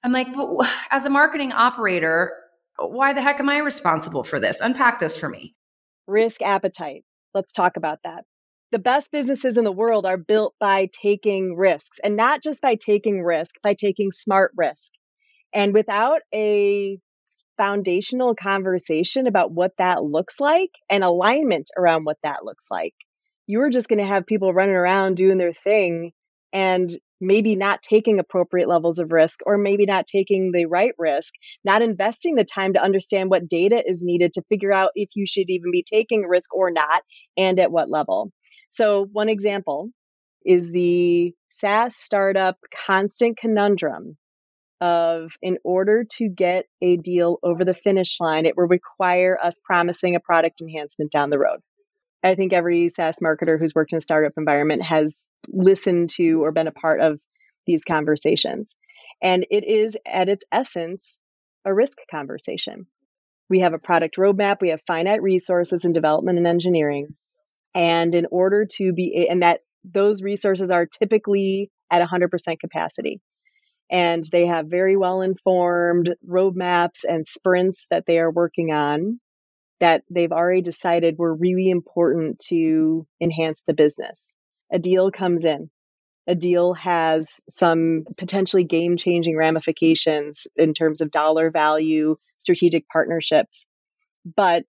I'm 0.02 0.10
like, 0.10 0.26
well, 0.34 0.68
as 0.90 1.04
a 1.04 1.10
marketing 1.10 1.52
operator, 1.52 2.32
why 2.80 3.12
the 3.12 3.22
heck 3.22 3.38
am 3.38 3.48
I 3.48 3.58
responsible 3.58 4.24
for 4.24 4.40
this? 4.40 4.58
Unpack 4.58 4.98
this 4.98 5.16
for 5.16 5.28
me. 5.28 5.54
Risk 6.08 6.42
appetite. 6.42 7.04
Let's 7.34 7.52
talk 7.52 7.76
about 7.76 8.00
that. 8.04 8.24
The 8.70 8.78
best 8.78 9.10
businesses 9.12 9.58
in 9.58 9.64
the 9.64 9.72
world 9.72 10.06
are 10.06 10.16
built 10.16 10.54
by 10.58 10.88
taking 10.92 11.56
risks 11.56 11.98
and 12.02 12.16
not 12.16 12.42
just 12.42 12.62
by 12.62 12.76
taking 12.76 13.22
risk, 13.22 13.56
by 13.62 13.74
taking 13.74 14.12
smart 14.12 14.52
risk. 14.56 14.92
And 15.54 15.74
without 15.74 16.22
a 16.34 16.98
foundational 17.56 18.34
conversation 18.34 19.26
about 19.26 19.52
what 19.52 19.72
that 19.78 20.02
looks 20.02 20.40
like 20.40 20.70
and 20.90 21.04
alignment 21.04 21.70
around 21.76 22.04
what 22.04 22.18
that 22.22 22.44
looks 22.44 22.64
like. 22.70 22.94
You're 23.46 23.70
just 23.70 23.88
going 23.88 23.98
to 23.98 24.04
have 24.04 24.26
people 24.26 24.54
running 24.54 24.74
around 24.74 25.16
doing 25.16 25.38
their 25.38 25.52
thing 25.52 26.12
and 26.52 26.90
maybe 27.22 27.54
not 27.56 27.82
taking 27.82 28.18
appropriate 28.18 28.68
levels 28.68 28.98
of 28.98 29.12
risk 29.12 29.40
or 29.46 29.56
maybe 29.56 29.86
not 29.86 30.06
taking 30.06 30.50
the 30.52 30.66
right 30.66 30.92
risk, 30.98 31.32
not 31.64 31.80
investing 31.80 32.34
the 32.34 32.44
time 32.44 32.72
to 32.74 32.82
understand 32.82 33.30
what 33.30 33.48
data 33.48 33.82
is 33.86 34.02
needed 34.02 34.34
to 34.34 34.42
figure 34.48 34.72
out 34.72 34.90
if 34.94 35.10
you 35.14 35.24
should 35.24 35.48
even 35.48 35.70
be 35.70 35.84
taking 35.88 36.22
risk 36.22 36.54
or 36.54 36.70
not 36.70 37.02
and 37.36 37.58
at 37.58 37.70
what 37.70 37.88
level. 37.88 38.30
So, 38.70 39.06
one 39.12 39.28
example 39.28 39.90
is 40.44 40.70
the 40.70 41.32
SaaS 41.52 41.96
startup 41.96 42.56
constant 42.86 43.38
conundrum 43.38 44.16
of 44.80 45.30
in 45.42 45.58
order 45.62 46.04
to 46.16 46.28
get 46.28 46.64
a 46.82 46.96
deal 46.96 47.38
over 47.44 47.64
the 47.64 47.74
finish 47.74 48.18
line, 48.18 48.46
it 48.46 48.56
will 48.56 48.66
require 48.66 49.38
us 49.40 49.56
promising 49.62 50.16
a 50.16 50.20
product 50.20 50.60
enhancement 50.60 51.12
down 51.12 51.30
the 51.30 51.38
road. 51.38 51.60
I 52.24 52.34
think 52.34 52.52
every 52.52 52.88
SaaS 52.88 53.18
marketer 53.22 53.58
who's 53.58 53.74
worked 53.74 53.92
in 53.92 53.98
a 53.98 54.00
startup 54.00 54.32
environment 54.36 54.82
has 54.82 55.14
listened 55.48 56.10
to 56.10 56.42
or 56.42 56.52
been 56.52 56.68
a 56.68 56.72
part 56.72 57.00
of 57.00 57.20
these 57.66 57.84
conversations. 57.84 58.74
And 59.22 59.46
it 59.50 59.64
is 59.64 59.96
at 60.06 60.28
its 60.28 60.44
essence 60.50 61.20
a 61.64 61.72
risk 61.72 61.98
conversation. 62.10 62.86
We 63.48 63.60
have 63.60 63.74
a 63.74 63.78
product 63.78 64.16
roadmap, 64.16 64.60
we 64.60 64.70
have 64.70 64.80
finite 64.86 65.22
resources 65.22 65.84
in 65.84 65.92
development 65.92 66.38
and 66.38 66.46
engineering. 66.46 67.08
And 67.74 68.14
in 68.14 68.26
order 68.30 68.66
to 68.76 68.92
be, 68.92 69.26
and 69.30 69.42
that 69.42 69.60
those 69.84 70.22
resources 70.22 70.70
are 70.70 70.86
typically 70.86 71.70
at 71.90 72.06
100% 72.06 72.60
capacity 72.60 73.20
and 73.90 74.24
they 74.32 74.46
have 74.46 74.66
very 74.68 74.96
well 74.96 75.20
informed 75.20 76.10
roadmaps 76.26 77.04
and 77.06 77.26
sprints 77.26 77.86
that 77.90 78.06
they 78.06 78.18
are 78.18 78.30
working 78.30 78.72
on 78.72 79.20
that 79.80 80.02
they've 80.08 80.32
already 80.32 80.62
decided 80.62 81.18
were 81.18 81.34
really 81.34 81.68
important 81.68 82.38
to 82.38 83.06
enhance 83.20 83.62
the 83.66 83.74
business. 83.74 84.32
A 84.72 84.78
deal 84.78 85.10
comes 85.10 85.44
in. 85.44 85.70
A 86.26 86.34
deal 86.34 86.72
has 86.74 87.40
some 87.48 88.04
potentially 88.16 88.64
game 88.64 88.96
changing 88.96 89.36
ramifications 89.36 90.46
in 90.56 90.72
terms 90.72 91.00
of 91.00 91.10
dollar 91.10 91.50
value, 91.50 92.16
strategic 92.38 92.88
partnerships. 92.88 93.66
But 94.24 94.64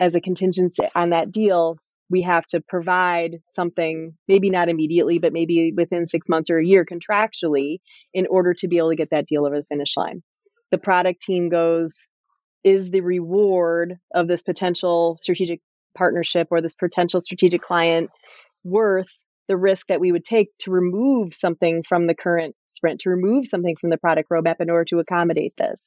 as 0.00 0.14
a 0.14 0.20
contingency 0.20 0.82
on 0.94 1.10
that 1.10 1.32
deal, 1.32 1.78
we 2.10 2.22
have 2.22 2.44
to 2.46 2.60
provide 2.60 3.42
something, 3.48 4.16
maybe 4.26 4.50
not 4.50 4.68
immediately, 4.68 5.18
but 5.18 5.32
maybe 5.32 5.72
within 5.72 6.06
six 6.06 6.28
months 6.28 6.50
or 6.50 6.58
a 6.58 6.64
year 6.64 6.84
contractually 6.84 7.78
in 8.12 8.26
order 8.26 8.54
to 8.54 8.68
be 8.68 8.78
able 8.78 8.90
to 8.90 8.96
get 8.96 9.10
that 9.10 9.26
deal 9.26 9.46
over 9.46 9.58
the 9.58 9.66
finish 9.66 9.96
line. 9.96 10.22
The 10.70 10.78
product 10.78 11.22
team 11.22 11.48
goes, 11.48 12.08
is 12.64 12.90
the 12.90 13.00
reward 13.00 13.98
of 14.12 14.26
this 14.26 14.42
potential 14.42 15.16
strategic 15.18 15.60
partnership 15.96 16.48
or 16.50 16.60
this 16.60 16.74
potential 16.74 17.20
strategic 17.20 17.62
client 17.62 18.10
worth 18.64 19.08
the 19.48 19.56
risk 19.56 19.86
that 19.88 20.00
we 20.00 20.12
would 20.12 20.24
take 20.24 20.48
to 20.60 20.70
remove 20.70 21.34
something 21.34 21.82
from 21.88 22.06
the 22.06 22.14
current 22.14 22.54
sprint, 22.68 23.00
to 23.00 23.10
remove 23.10 23.46
something 23.46 23.76
from 23.80 23.90
the 23.90 23.96
product 23.96 24.28
roadmap 24.30 24.56
in 24.60 24.70
order 24.70 24.84
to 24.84 24.98
accommodate 24.98 25.54
this. 25.56 25.82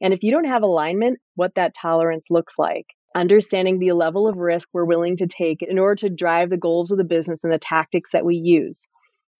And 0.00 0.12
if 0.12 0.22
you 0.22 0.30
don't 0.30 0.46
have 0.46 0.62
alignment, 0.62 1.18
what 1.34 1.54
that 1.56 1.74
tolerance 1.74 2.26
looks 2.30 2.54
like, 2.58 2.86
understanding 3.16 3.78
the 3.78 3.92
level 3.92 4.28
of 4.28 4.36
risk 4.36 4.68
we're 4.72 4.84
willing 4.84 5.16
to 5.16 5.26
take 5.26 5.62
in 5.62 5.78
order 5.78 5.96
to 5.96 6.10
drive 6.10 6.50
the 6.50 6.56
goals 6.56 6.90
of 6.90 6.98
the 6.98 7.04
business 7.04 7.40
and 7.42 7.52
the 7.52 7.58
tactics 7.58 8.10
that 8.12 8.24
we 8.24 8.36
use. 8.36 8.86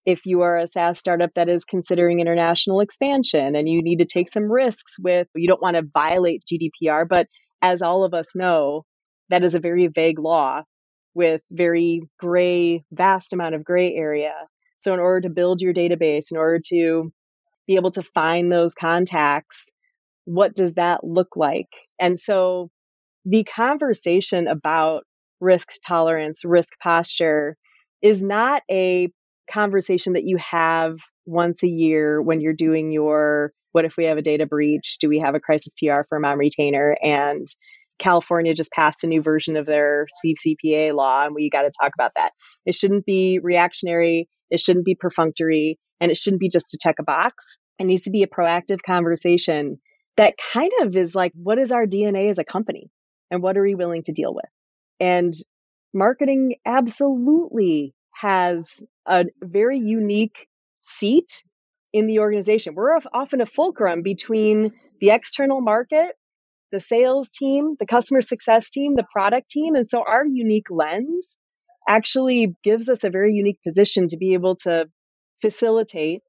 If 0.06 0.24
you 0.24 0.40
are 0.40 0.58
a 0.58 0.66
SaaS 0.66 0.98
startup 0.98 1.30
that 1.34 1.50
is 1.50 1.64
considering 1.64 2.20
international 2.20 2.80
expansion 2.80 3.54
and 3.54 3.68
you 3.68 3.82
need 3.82 3.98
to 3.98 4.06
take 4.06 4.32
some 4.32 4.50
risks 4.50 4.96
with, 4.98 5.28
you 5.34 5.46
don't 5.46 5.60
want 5.60 5.76
to 5.76 5.82
violate 5.92 6.44
GDPR, 6.50 7.06
but 7.06 7.26
as 7.60 7.82
all 7.82 8.04
of 8.04 8.14
us 8.14 8.34
know, 8.34 8.84
that 9.28 9.44
is 9.44 9.54
a 9.54 9.60
very 9.60 9.88
vague 9.88 10.18
law 10.18 10.62
with 11.14 11.40
very 11.50 12.02
gray, 12.18 12.84
vast 12.92 13.32
amount 13.32 13.54
of 13.54 13.64
gray 13.64 13.94
area. 13.94 14.34
So, 14.78 14.94
in 14.94 15.00
order 15.00 15.22
to 15.22 15.34
build 15.34 15.60
your 15.60 15.74
database, 15.74 16.30
in 16.30 16.36
order 16.36 16.60
to 16.68 17.12
be 17.66 17.76
able 17.76 17.90
to 17.92 18.02
find 18.02 18.50
those 18.50 18.74
contacts, 18.74 19.66
what 20.24 20.54
does 20.54 20.74
that 20.74 21.04
look 21.04 21.36
like? 21.36 21.68
And 21.98 22.18
so, 22.18 22.70
the 23.24 23.44
conversation 23.44 24.46
about 24.46 25.04
risk 25.40 25.68
tolerance, 25.86 26.44
risk 26.44 26.70
posture 26.82 27.56
is 28.02 28.22
not 28.22 28.62
a 28.70 29.08
conversation 29.50 30.12
that 30.14 30.24
you 30.24 30.36
have 30.38 30.96
once 31.26 31.62
a 31.62 31.68
year 31.68 32.22
when 32.22 32.40
you're 32.40 32.52
doing 32.52 32.90
your 32.92 33.52
what 33.72 33.84
if 33.84 33.96
we 33.96 34.06
have 34.06 34.18
a 34.18 34.22
data 34.22 34.46
breach? 34.46 34.96
Do 35.00 35.08
we 35.08 35.18
have 35.18 35.34
a 35.34 35.40
crisis 35.40 35.72
PR 35.78 36.00
firm 36.08 36.24
on 36.24 36.38
retainer? 36.38 36.96
And 37.02 37.46
California 37.98 38.54
just 38.54 38.72
passed 38.72 39.04
a 39.04 39.06
new 39.06 39.22
version 39.22 39.56
of 39.56 39.66
their 39.66 40.06
CCPA 40.24 40.94
law, 40.94 41.24
and 41.24 41.34
we 41.34 41.50
got 41.50 41.62
to 41.62 41.72
talk 41.80 41.92
about 41.94 42.12
that. 42.16 42.32
It 42.64 42.74
shouldn't 42.74 43.04
be 43.04 43.38
reactionary, 43.42 44.28
it 44.50 44.60
shouldn't 44.60 44.84
be 44.84 44.94
perfunctory, 44.94 45.78
and 46.00 46.10
it 46.10 46.16
shouldn't 46.16 46.40
be 46.40 46.48
just 46.48 46.68
to 46.68 46.78
check 46.80 46.96
a 47.00 47.04
box. 47.04 47.58
It 47.78 47.84
needs 47.84 48.02
to 48.02 48.10
be 48.10 48.22
a 48.22 48.28
proactive 48.28 48.78
conversation 48.84 49.78
that 50.16 50.34
kind 50.52 50.72
of 50.80 50.96
is 50.96 51.14
like, 51.14 51.32
what 51.34 51.58
is 51.58 51.70
our 51.70 51.86
DNA 51.86 52.28
as 52.30 52.38
a 52.38 52.44
company? 52.44 52.90
And 53.30 53.42
what 53.42 53.56
are 53.56 53.62
we 53.62 53.74
willing 53.74 54.02
to 54.04 54.12
deal 54.12 54.34
with? 54.34 54.50
And 54.98 55.32
marketing 55.94 56.56
absolutely 56.66 57.94
has 58.14 58.80
a 59.06 59.26
very 59.40 59.78
unique 59.78 60.48
seat 60.82 61.44
in 61.92 62.06
the 62.06 62.18
organization. 62.18 62.74
We're 62.74 62.98
often 63.12 63.40
a 63.40 63.46
fulcrum 63.46 64.02
between 64.02 64.72
the 65.00 65.10
external 65.10 65.60
market 65.60 66.16
the 66.72 66.80
sales 66.80 67.28
team, 67.30 67.76
the 67.78 67.86
customer 67.86 68.22
success 68.22 68.70
team, 68.70 68.94
the 68.94 69.06
product 69.12 69.50
team. 69.50 69.74
And 69.74 69.86
so 69.86 70.02
our 70.06 70.24
unique 70.26 70.70
lens 70.70 71.38
actually 71.88 72.54
gives 72.62 72.88
us 72.88 73.04
a 73.04 73.10
very 73.10 73.32
unique 73.32 73.60
position 73.66 74.08
to 74.08 74.16
be 74.16 74.34
able 74.34 74.56
to 74.56 74.86
facilitate 75.40 76.22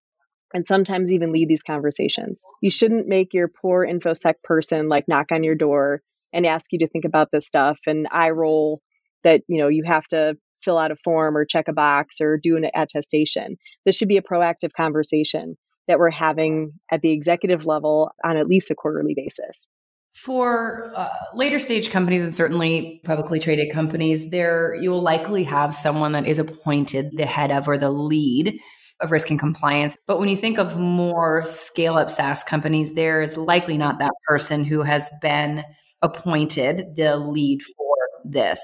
and 0.54 0.68
sometimes 0.68 1.12
even 1.12 1.32
lead 1.32 1.48
these 1.48 1.64
conversations. 1.64 2.40
You 2.62 2.72
shouldn't 2.72 3.08
make 3.08 3.34
your 3.34 3.48
poor 3.48 3.86
infosec 3.86 4.36
person 4.44 4.90
like 4.90 5.08
knock 5.08 5.32
on 5.32 5.44
your 5.44 5.56
door 5.56 6.02
and 6.34 6.46
ask 6.46 6.72
you 6.72 6.80
to 6.80 6.88
think 6.88 7.06
about 7.06 7.30
this 7.32 7.46
stuff 7.46 7.78
and 7.86 8.08
eye 8.12 8.30
roll 8.30 8.82
that 9.24 9.42
you 9.48 9.60
know 9.60 9.68
you 9.68 9.84
have 9.86 10.06
to 10.08 10.38
fill 10.64 10.78
out 10.78 10.92
a 10.92 10.96
form 11.04 11.38
or 11.38 11.46
check 11.46 11.68
a 11.68 11.74
box 11.74 12.22
or 12.22 12.38
do 12.38 12.58
an 12.58 12.66
attestation. 12.74 13.58
This 13.86 13.96
should 13.96 14.08
be 14.08 14.18
a 14.18 14.22
proactive 14.22 14.72
conversation 14.76 15.58
that 15.88 16.00
we're 16.00 16.12
having 16.12 16.74
at 16.92 17.02
the 17.02 17.12
executive 17.12 17.66
level 17.66 18.12
on 18.24 18.38
at 18.38 18.48
least 18.48 18.72
a 18.72 18.76
quarterly 18.76 19.14
basis. 19.16 19.66
For 20.14 20.92
uh, 20.96 21.10
later 21.34 21.60
stage 21.60 21.92
companies 21.92 22.24
and 22.24 22.34
certainly 22.36 23.02
publicly 23.06 23.40
traded 23.40 23.72
companies, 23.72 24.30
there 24.32 24.76
you 24.76 24.90
will 24.90 25.02
likely 25.02 25.44
have 25.46 25.74
someone 25.74 26.12
that 26.14 26.26
is 26.26 26.40
appointed 26.40 27.16
the 27.16 27.26
head 27.26 27.52
of 27.52 27.68
or 27.68 27.78
the 27.78 27.92
lead 27.92 28.60
of 29.02 29.12
risk 29.12 29.30
and 29.30 29.40
compliance. 29.40 29.98
But 30.08 30.20
when 30.20 30.30
you 30.30 30.36
think 30.36 30.58
of 30.58 30.78
more 30.78 31.46
scale 31.46 31.96
up 31.96 32.10
SaaS 32.10 32.44
companies, 32.44 32.94
there 32.94 33.22
is 33.22 33.38
likely 33.38 33.78
not 33.78 34.00
that 34.00 34.12
person 34.28 34.64
who 34.64 34.82
has 34.82 35.10
been 35.22 35.64
appointed 36.02 36.96
the 36.96 37.18
lead 37.18 37.62
for 37.62 37.96
this. 38.26 38.62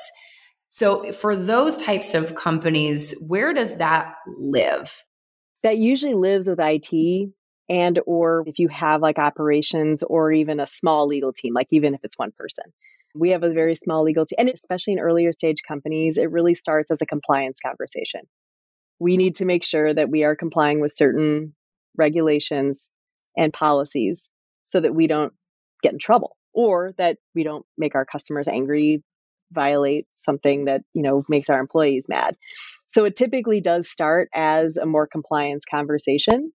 So 0.69 1.11
for 1.13 1.35
those 1.35 1.77
types 1.77 2.13
of 2.13 2.35
companies, 2.35 3.15
where 3.27 3.53
does 3.53 3.77
that 3.77 4.15
live? 4.37 5.03
That 5.63 5.77
usually 5.77 6.15
lives 6.15 6.49
with 6.49 6.59
IT 6.59 7.31
and 7.69 7.99
or 8.05 8.43
if 8.47 8.59
you 8.59 8.67
have 8.67 9.01
like 9.01 9.17
operations 9.17 10.03
or 10.03 10.31
even 10.31 10.59
a 10.59 10.67
small 10.67 11.07
legal 11.07 11.33
team 11.33 11.53
like 11.53 11.67
even 11.71 11.93
if 11.93 12.01
it's 12.03 12.17
one 12.17 12.31
person. 12.31 12.65
We 13.13 13.29
have 13.29 13.43
a 13.43 13.51
very 13.51 13.75
small 13.75 14.03
legal 14.03 14.25
team 14.25 14.37
and 14.39 14.49
especially 14.49 14.93
in 14.93 14.99
earlier 14.99 15.31
stage 15.31 15.63
companies 15.67 16.17
it 16.17 16.31
really 16.31 16.55
starts 16.55 16.91
as 16.91 17.01
a 17.01 17.05
compliance 17.05 17.59
conversation. 17.65 18.21
We 18.99 19.17
need 19.17 19.35
to 19.35 19.45
make 19.45 19.63
sure 19.63 19.93
that 19.93 20.09
we 20.09 20.23
are 20.23 20.35
complying 20.35 20.79
with 20.79 20.93
certain 20.95 21.53
regulations 21.97 22.89
and 23.37 23.51
policies 23.51 24.29
so 24.65 24.79
that 24.79 24.95
we 24.95 25.07
don't 25.07 25.33
get 25.81 25.93
in 25.93 25.99
trouble 25.99 26.37
or 26.53 26.93
that 26.97 27.17
we 27.33 27.43
don't 27.43 27.65
make 27.77 27.95
our 27.95 28.05
customers 28.05 28.47
angry 28.47 29.03
violate 29.51 30.07
something 30.17 30.65
that 30.65 30.81
you 30.93 31.03
know 31.03 31.23
makes 31.29 31.49
our 31.49 31.59
employees 31.59 32.05
mad. 32.09 32.35
So 32.87 33.05
it 33.05 33.15
typically 33.15 33.61
does 33.61 33.89
start 33.89 34.29
as 34.33 34.77
a 34.77 34.85
more 34.85 35.07
compliance 35.07 35.63
conversation 35.69 36.51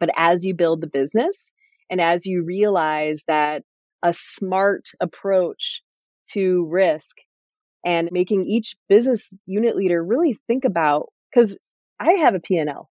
but 0.00 0.10
as 0.16 0.44
you 0.44 0.54
build 0.54 0.80
the 0.80 0.86
business 0.86 1.50
and 1.90 2.00
as 2.00 2.26
you 2.26 2.44
realize 2.44 3.22
that 3.28 3.62
a 4.02 4.12
smart 4.12 4.90
approach 5.00 5.82
to 6.32 6.66
risk 6.70 7.16
and 7.84 8.08
making 8.12 8.46
each 8.46 8.76
business 8.88 9.32
unit 9.46 9.76
leader 9.76 10.02
really 10.02 10.38
think 10.46 10.64
about 10.64 11.12
because 11.30 11.58
I 12.00 12.12
have 12.12 12.34
a 12.34 12.40
P&L. 12.40 12.88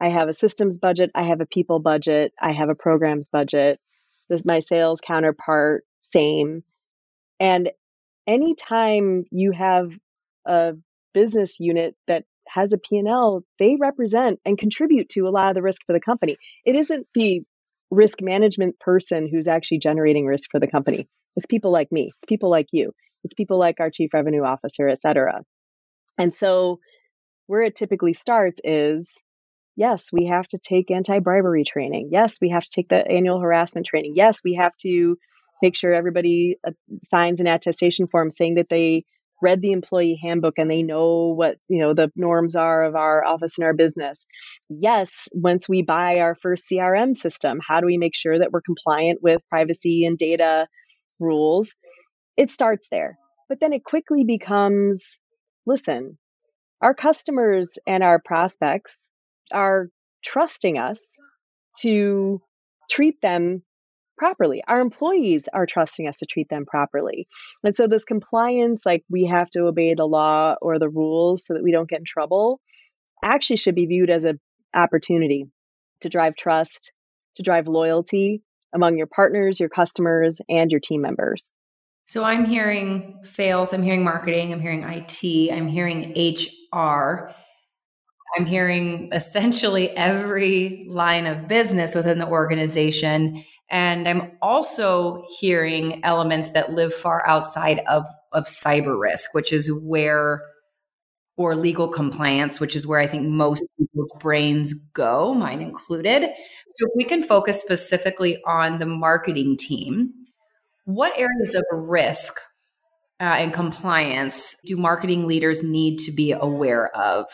I 0.00 0.08
have 0.08 0.28
a 0.28 0.34
systems 0.34 0.78
budget, 0.78 1.10
I 1.14 1.22
have 1.22 1.40
a 1.40 1.46
people 1.46 1.78
budget, 1.78 2.32
I 2.40 2.52
have 2.52 2.68
a 2.68 2.74
programs 2.74 3.28
budget. 3.28 3.78
This 4.28 4.44
my 4.44 4.60
sales 4.60 5.00
counterpart 5.00 5.84
same. 6.02 6.64
And 7.38 7.70
anytime 8.26 9.24
you 9.30 9.52
have 9.52 9.90
a 10.46 10.72
business 11.14 11.60
unit 11.60 11.94
that 12.08 12.24
has 12.52 12.72
a 12.72 12.78
P&L, 12.78 13.44
they 13.58 13.76
represent 13.80 14.40
and 14.44 14.58
contribute 14.58 15.08
to 15.10 15.22
a 15.22 15.30
lot 15.30 15.48
of 15.48 15.54
the 15.54 15.62
risk 15.62 15.82
for 15.86 15.92
the 15.92 16.00
company. 16.00 16.36
It 16.64 16.76
isn't 16.76 17.06
the 17.14 17.42
risk 17.90 18.20
management 18.20 18.78
person 18.80 19.28
who's 19.30 19.48
actually 19.48 19.78
generating 19.78 20.26
risk 20.26 20.50
for 20.50 20.60
the 20.60 20.66
company. 20.68 21.08
It's 21.36 21.46
people 21.46 21.72
like 21.72 21.90
me, 21.90 22.12
it's 22.22 22.28
people 22.28 22.50
like 22.50 22.68
you, 22.72 22.92
it's 23.24 23.34
people 23.34 23.58
like 23.58 23.80
our 23.80 23.90
chief 23.90 24.12
revenue 24.14 24.42
officer, 24.42 24.88
et 24.88 25.00
cetera. 25.00 25.42
And 26.18 26.34
so 26.34 26.80
where 27.46 27.62
it 27.62 27.76
typically 27.76 28.12
starts 28.12 28.60
is 28.64 29.10
yes, 29.76 30.06
we 30.12 30.26
have 30.26 30.46
to 30.48 30.58
take 30.58 30.90
anti 30.90 31.18
bribery 31.20 31.64
training. 31.64 32.10
Yes, 32.12 32.36
we 32.40 32.50
have 32.50 32.64
to 32.64 32.70
take 32.70 32.88
the 32.88 33.06
annual 33.06 33.40
harassment 33.40 33.86
training. 33.86 34.14
Yes, 34.16 34.40
we 34.44 34.54
have 34.54 34.76
to 34.78 35.16
make 35.62 35.76
sure 35.76 35.92
everybody 35.94 36.56
uh, 36.66 36.72
signs 37.08 37.40
an 37.40 37.46
attestation 37.46 38.08
form 38.08 38.30
saying 38.30 38.56
that 38.56 38.68
they 38.68 39.04
read 39.42 39.60
the 39.60 39.72
employee 39.72 40.18
handbook 40.22 40.58
and 40.58 40.70
they 40.70 40.82
know 40.82 41.34
what 41.36 41.56
you 41.68 41.80
know 41.80 41.92
the 41.94 42.10
norms 42.16 42.56
are 42.56 42.84
of 42.84 42.94
our 42.94 43.24
office 43.24 43.58
and 43.58 43.64
our 43.64 43.74
business. 43.74 44.24
Yes 44.70 45.28
once 45.32 45.68
we 45.68 45.82
buy 45.82 46.20
our 46.20 46.34
first 46.34 46.64
crm 46.70 47.16
system 47.16 47.60
how 47.66 47.80
do 47.80 47.86
we 47.86 47.98
make 47.98 48.14
sure 48.14 48.38
that 48.38 48.52
we're 48.52 48.62
compliant 48.62 49.20
with 49.22 49.42
privacy 49.50 50.06
and 50.06 50.16
data 50.16 50.68
rules? 51.18 51.74
It 52.36 52.50
starts 52.50 52.86
there 52.90 53.18
but 53.48 53.60
then 53.60 53.72
it 53.72 53.84
quickly 53.84 54.24
becomes 54.24 55.18
listen 55.66 56.16
our 56.80 56.94
customers 56.94 57.70
and 57.86 58.02
our 58.02 58.20
prospects 58.24 58.96
are 59.52 59.88
trusting 60.24 60.78
us 60.78 60.98
to 61.80 62.40
treat 62.90 63.20
them 63.20 63.62
properly. 64.22 64.62
Our 64.68 64.80
employees 64.80 65.48
are 65.52 65.66
trusting 65.66 66.06
us 66.06 66.18
to 66.18 66.26
treat 66.26 66.48
them 66.48 66.64
properly. 66.64 67.26
And 67.64 67.74
so, 67.74 67.88
this 67.88 68.04
compliance, 68.04 68.86
like 68.86 69.02
we 69.10 69.26
have 69.26 69.50
to 69.50 69.62
obey 69.62 69.94
the 69.94 70.04
law 70.04 70.54
or 70.62 70.78
the 70.78 70.88
rules 70.88 71.44
so 71.44 71.54
that 71.54 71.62
we 71.64 71.72
don't 71.72 71.88
get 71.88 71.98
in 71.98 72.04
trouble, 72.04 72.60
actually 73.24 73.56
should 73.56 73.74
be 73.74 73.86
viewed 73.86 74.10
as 74.10 74.22
an 74.22 74.38
opportunity 74.74 75.46
to 76.02 76.08
drive 76.08 76.36
trust, 76.36 76.92
to 77.34 77.42
drive 77.42 77.66
loyalty 77.66 78.42
among 78.72 78.96
your 78.96 79.08
partners, 79.08 79.58
your 79.58 79.68
customers, 79.68 80.40
and 80.48 80.70
your 80.70 80.80
team 80.80 81.00
members. 81.00 81.50
So, 82.06 82.22
I'm 82.22 82.44
hearing 82.44 83.18
sales, 83.22 83.72
I'm 83.72 83.82
hearing 83.82 84.04
marketing, 84.04 84.52
I'm 84.52 84.60
hearing 84.60 84.84
IT, 84.84 85.52
I'm 85.52 85.66
hearing 85.66 86.12
HR. 86.16 87.34
I'm 88.38 88.46
hearing 88.46 89.08
essentially 89.12 89.90
every 89.90 90.86
line 90.88 91.26
of 91.26 91.48
business 91.48 91.96
within 91.96 92.18
the 92.18 92.28
organization 92.28 93.44
and 93.72 94.08
I'm 94.08 94.32
also 94.42 95.24
hearing 95.40 96.04
elements 96.04 96.52
that 96.52 96.72
live 96.74 96.94
far 96.94 97.26
outside 97.26 97.80
of, 97.88 98.06
of 98.32 98.46
cyber 98.46 99.00
risk, 99.00 99.34
which 99.34 99.52
is 99.52 99.72
where, 99.72 100.42
or 101.36 101.56
legal 101.56 101.88
compliance, 101.88 102.60
which 102.60 102.76
is 102.76 102.86
where 102.86 103.00
I 103.00 103.06
think 103.06 103.26
most 103.28 103.64
people's 103.78 104.12
brains 104.20 104.74
go, 104.94 105.34
mine 105.34 105.62
included. 105.62 106.22
So 106.22 106.86
if 106.86 106.92
we 106.96 107.04
can 107.04 107.22
focus 107.22 107.60
specifically 107.60 108.42
on 108.46 108.78
the 108.78 108.86
marketing 108.86 109.56
team, 109.58 110.12
What 110.84 111.12
areas 111.16 111.54
of 111.54 111.64
risk 111.72 112.40
uh, 113.20 113.24
and 113.38 113.52
compliance 113.52 114.56
do 114.66 114.76
marketing 114.76 115.26
leaders 115.26 115.62
need 115.62 115.98
to 116.00 116.12
be 116.12 116.32
aware 116.32 116.94
of 116.96 117.26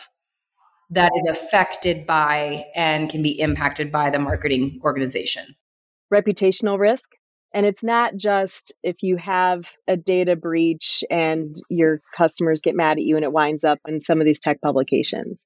that 0.91 1.11
is 1.15 1.29
affected 1.31 2.07
by 2.07 2.65
and 2.75 3.09
can 3.09 3.21
be 3.23 3.39
impacted 3.39 3.91
by 3.91 4.09
the 4.09 4.19
marketing 4.19 4.79
organization? 4.83 5.55
Reputational 6.13 6.79
risk. 6.79 7.09
And 7.53 7.65
it's 7.65 7.83
not 7.83 8.15
just 8.15 8.73
if 8.83 8.97
you 9.01 9.17
have 9.17 9.65
a 9.87 9.97
data 9.97 10.35
breach 10.35 11.03
and 11.09 11.55
your 11.69 11.99
customers 12.15 12.61
get 12.61 12.75
mad 12.75 12.97
at 12.97 13.03
you 13.03 13.15
and 13.15 13.25
it 13.25 13.31
winds 13.31 13.63
up 13.63 13.79
in 13.87 14.01
some 14.01 14.19
of 14.21 14.25
these 14.25 14.39
tech 14.39 14.61
publications. 14.61 15.37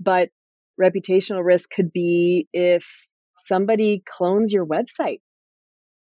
But 0.00 0.30
reputational 0.80 1.44
risk 1.44 1.70
could 1.70 1.92
be 1.92 2.48
if 2.52 2.84
somebody 3.36 4.02
clones 4.04 4.52
your 4.52 4.66
website 4.66 5.20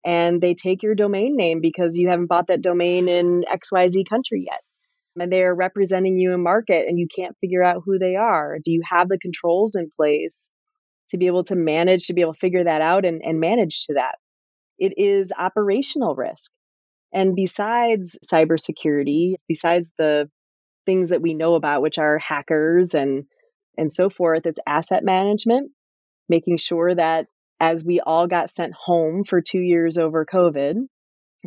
and 0.04 0.40
they 0.40 0.54
take 0.54 0.82
your 0.82 0.94
domain 0.94 1.36
name 1.36 1.60
because 1.60 1.96
you 1.96 2.08
haven't 2.08 2.26
bought 2.26 2.48
that 2.48 2.62
domain 2.62 3.08
in 3.08 3.44
XYZ 3.48 4.08
country 4.08 4.46
yet. 4.50 4.60
And 5.16 5.32
they're 5.32 5.54
representing 5.54 6.18
you 6.18 6.32
in 6.32 6.42
market 6.42 6.86
and 6.88 6.98
you 6.98 7.06
can't 7.14 7.36
figure 7.40 7.62
out 7.62 7.82
who 7.84 7.98
they 7.98 8.16
are. 8.16 8.58
Do 8.64 8.72
you 8.72 8.82
have 8.84 9.08
the 9.08 9.18
controls 9.18 9.76
in 9.76 9.90
place 9.96 10.50
to 11.10 11.18
be 11.18 11.26
able 11.26 11.44
to 11.44 11.56
manage, 11.56 12.06
to 12.06 12.14
be 12.14 12.20
able 12.20 12.34
to 12.34 12.40
figure 12.40 12.64
that 12.64 12.80
out 12.80 13.04
and, 13.04 13.22
and 13.24 13.40
manage 13.40 13.86
to 13.86 13.94
that? 13.94 14.16
It 14.78 14.94
is 14.96 15.32
operational 15.36 16.14
risk. 16.14 16.50
And 17.12 17.36
besides 17.36 18.18
cybersecurity, 18.30 19.34
besides 19.48 19.88
the 19.98 20.28
things 20.84 21.10
that 21.10 21.22
we 21.22 21.34
know 21.34 21.54
about, 21.54 21.82
which 21.82 21.98
are 21.98 22.18
hackers 22.18 22.94
and 22.94 23.24
and 23.76 23.92
so 23.92 24.08
forth, 24.08 24.46
it's 24.46 24.60
asset 24.66 25.02
management, 25.02 25.72
making 26.28 26.58
sure 26.58 26.94
that 26.94 27.26
as 27.58 27.84
we 27.84 28.00
all 28.00 28.26
got 28.26 28.50
sent 28.50 28.72
home 28.72 29.24
for 29.24 29.40
two 29.40 29.58
years 29.58 29.98
over 29.98 30.24
COVID, 30.24 30.86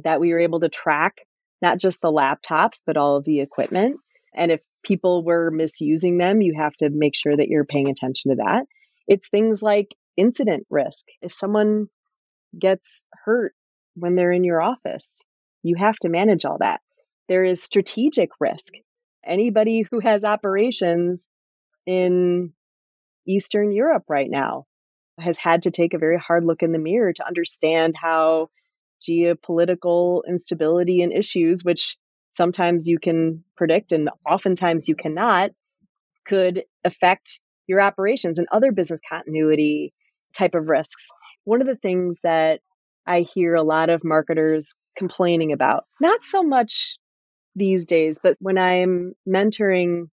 that 0.04 0.20
we 0.20 0.34
were 0.34 0.40
able 0.40 0.60
to 0.60 0.70
track 0.70 1.22
not 1.62 1.80
just 1.80 2.02
the 2.02 2.12
laptops, 2.12 2.82
but 2.86 2.98
all 2.98 3.18
of 3.18 3.26
the 3.26 3.40
equipment. 3.40 3.98
And 4.36 4.52
if 4.52 4.62
people 4.84 5.24
were 5.24 5.50
misusing 5.52 6.18
them, 6.18 6.42
you 6.42 6.54
have 6.58 6.74
to 6.76 6.90
make 6.90 7.16
sure 7.16 7.36
that 7.36 7.48
you're 7.48 7.66
paying 7.66 7.90
attention 7.90 8.32
to 8.32 8.36
that. 8.38 8.66
It's 9.08 9.28
things 9.28 9.62
like 9.62 9.96
incident 10.18 10.66
risk. 10.70 11.06
If 11.22 11.34
someone 11.34 11.88
gets 12.58 13.02
hurt 13.12 13.54
when 13.96 14.16
they're 14.16 14.32
in 14.32 14.44
your 14.44 14.62
office. 14.62 15.16
You 15.64 15.76
have 15.78 15.96
to 15.98 16.10
manage 16.10 16.46
all 16.46 16.58
that. 16.60 16.82
There 17.28 17.44
is 17.44 17.62
strategic 17.62 18.30
risk. 18.40 18.74
Anybody 19.26 19.86
who 19.92 20.00
has 20.00 20.24
operations 20.24 21.26
in 21.86 22.54
Eastern 23.28 23.72
Europe 23.72 24.04
right 24.08 24.30
now 24.30 24.66
has 25.20 25.38
had 25.38 25.64
to 25.64 25.72
take 25.72 25.94
a 25.94 26.00
very 26.00 26.18
hard 26.18 26.46
look 26.46 26.62
in 26.62 26.72
the 26.72 26.80
mirror 26.80 27.12
to 27.12 27.26
understand 27.26 27.96
how 27.96 28.50
geopolitical 29.02 30.22
instability 30.28 31.02
and 31.02 31.12
issues, 31.12 31.64
which 31.64 31.98
sometimes 32.34 32.88
you 32.88 33.00
can 33.00 33.44
predict 33.56 33.92
and 33.92 34.10
oftentimes 34.30 34.88
you 34.88 34.96
cannot, 34.96 35.52
could 36.26 36.64
affect 36.84 37.42
your 37.68 37.82
operations 37.82 38.40
and 38.40 38.48
other 38.52 38.72
business 38.72 39.02
continuity 39.10 39.94
type 40.34 40.56
of 40.56 40.68
risks 40.68 41.08
one 41.48 41.62
of 41.62 41.68
the 41.68 41.78
things 41.78 42.18
that 42.24 42.60
I 43.08 43.22
hear 43.22 43.56
a 43.56 43.64
lot 43.64 43.90
of 43.90 44.04
marketers 44.04 44.76
complaining 44.98 45.54
about, 45.54 45.86
not 46.02 46.26
so 46.26 46.44
much 46.44 46.98
these 47.56 47.86
days, 47.86 48.20
but 48.22 48.36
when 48.42 48.58
I'm 48.58 49.14
mentoring 49.26 50.10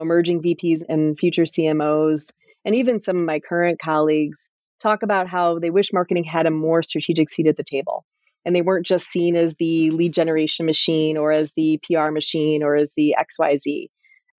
emerging 0.00 0.40
VPs 0.40 0.82
and 0.88 1.18
future 1.18 1.42
CMOs, 1.42 2.32
and 2.64 2.76
even 2.76 3.02
some 3.02 3.16
of 3.16 3.24
my 3.24 3.40
current 3.40 3.80
colleagues 3.80 4.50
talk 4.80 5.02
about 5.02 5.26
how 5.28 5.58
they 5.58 5.70
wish 5.70 5.92
marketing 5.92 6.22
had 6.22 6.46
a 6.46 6.50
more 6.52 6.84
strategic 6.84 7.28
seat 7.28 7.48
at 7.48 7.56
the 7.56 7.64
table. 7.64 8.04
And 8.44 8.54
they 8.54 8.62
weren't 8.62 8.86
just 8.86 9.08
seen 9.08 9.34
as 9.34 9.56
the 9.58 9.90
lead 9.90 10.14
generation 10.14 10.64
machine 10.64 11.16
or 11.16 11.32
as 11.32 11.52
the 11.56 11.80
PR 11.82 12.10
machine 12.10 12.62
or 12.62 12.76
as 12.76 12.92
the 12.96 13.16
XYZ. 13.18 13.88